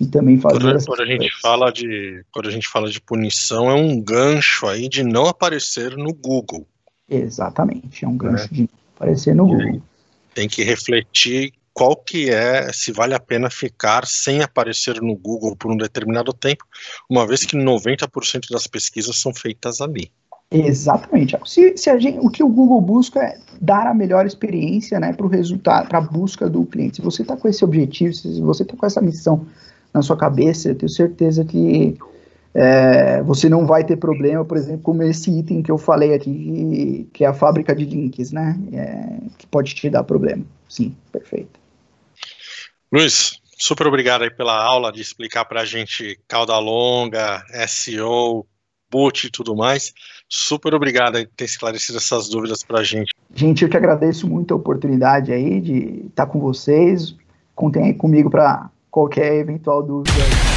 e 0.00 0.06
também 0.06 0.38
fazer 0.38 0.60
quando, 0.60 0.84
quando 0.84 1.00
a 1.00 1.06
gente 1.06 1.40
fala 1.40 1.70
de 1.70 2.24
quando 2.30 2.48
a 2.48 2.52
gente 2.52 2.68
fala 2.68 2.90
de 2.90 3.00
punição 3.00 3.70
é 3.70 3.74
um 3.74 4.00
gancho 4.00 4.66
aí 4.66 4.88
de 4.88 5.02
não 5.02 5.26
aparecer 5.26 5.96
no 5.96 6.12
Google 6.12 6.66
exatamente 7.08 8.04
é 8.04 8.08
um 8.08 8.16
gancho 8.16 8.44
é. 8.44 8.54
de 8.54 8.62
não 8.62 8.68
aparecer 8.94 9.34
no 9.34 9.46
Google 9.46 9.82
tem 10.34 10.48
que 10.48 10.62
refletir 10.62 11.52
qual 11.76 11.94
que 11.94 12.30
é 12.30 12.72
se 12.72 12.90
vale 12.90 13.12
a 13.12 13.20
pena 13.20 13.50
ficar 13.50 14.06
sem 14.06 14.42
aparecer 14.42 15.02
no 15.02 15.14
Google 15.14 15.54
por 15.54 15.70
um 15.70 15.76
determinado 15.76 16.32
tempo 16.32 16.64
uma 17.08 17.26
vez 17.26 17.44
que 17.44 17.54
90% 17.54 18.50
das 18.50 18.66
pesquisas 18.66 19.20
são 19.20 19.34
feitas 19.34 19.82
ali 19.82 20.10
Exatamente. 20.48 21.36
Se, 21.44 21.76
se 21.76 21.98
gente, 21.98 22.18
o 22.20 22.30
que 22.30 22.42
o 22.42 22.48
Google 22.48 22.80
busca 22.80 23.20
é 23.20 23.36
dar 23.60 23.84
a 23.88 23.92
melhor 23.92 24.24
experiência 24.26 25.00
né, 25.00 25.12
para 25.12 25.26
o 25.26 25.28
resultado, 25.28 25.88
para 25.88 25.98
a 25.98 26.00
busca 26.00 26.48
do 26.48 26.64
cliente. 26.64 26.96
Se 26.96 27.02
você 27.02 27.22
está 27.22 27.36
com 27.36 27.48
esse 27.48 27.64
objetivo, 27.64 28.14
se 28.14 28.40
você 28.40 28.62
está 28.62 28.76
com 28.76 28.86
essa 28.86 29.02
missão 29.02 29.44
na 29.92 30.02
sua 30.02 30.16
cabeça, 30.16 30.68
eu 30.68 30.76
tenho 30.76 30.88
certeza 30.88 31.44
que 31.44 31.98
é, 32.54 33.24
você 33.24 33.48
não 33.48 33.66
vai 33.66 33.82
ter 33.82 33.96
problema, 33.96 34.44
por 34.44 34.56
exemplo, 34.56 34.82
como 34.82 35.02
esse 35.02 35.36
item 35.36 35.62
que 35.62 35.70
eu 35.70 35.78
falei 35.78 36.14
aqui, 36.14 37.08
que 37.12 37.24
é 37.24 37.26
a 37.26 37.34
fábrica 37.34 37.74
de 37.74 37.84
links, 37.84 38.30
né? 38.30 38.56
É, 38.72 39.18
que 39.36 39.46
pode 39.48 39.74
te 39.74 39.90
dar 39.90 40.04
problema. 40.04 40.44
Sim, 40.68 40.94
perfeito. 41.10 41.65
Luiz, 42.96 43.38
super 43.58 43.86
obrigado 43.86 44.22
aí 44.22 44.30
pela 44.30 44.58
aula 44.58 44.90
de 44.90 45.02
explicar 45.02 45.44
para 45.44 45.60
a 45.60 45.64
gente 45.66 46.18
cauda 46.26 46.58
longa, 46.58 47.44
SEO, 47.68 48.46
boot 48.90 49.26
e 49.26 49.30
tudo 49.30 49.54
mais. 49.54 49.92
Super 50.26 50.72
obrigado 50.72 51.18
por 51.18 51.28
ter 51.36 51.44
esclarecido 51.44 51.98
essas 51.98 52.26
dúvidas 52.30 52.62
para 52.62 52.78
a 52.78 52.82
gente. 52.82 53.12
Gente, 53.34 53.64
eu 53.64 53.68
que 53.68 53.76
agradeço 53.76 54.26
muito 54.26 54.54
a 54.54 54.56
oportunidade 54.56 55.30
aí 55.30 55.60
de 55.60 56.06
estar 56.06 56.24
com 56.24 56.40
vocês. 56.40 57.14
Contem 57.54 57.84
aí 57.84 57.92
comigo 57.92 58.30
para 58.30 58.70
qualquer 58.90 59.40
eventual 59.40 59.82
dúvida. 59.82 60.10
Aí, 60.14 60.55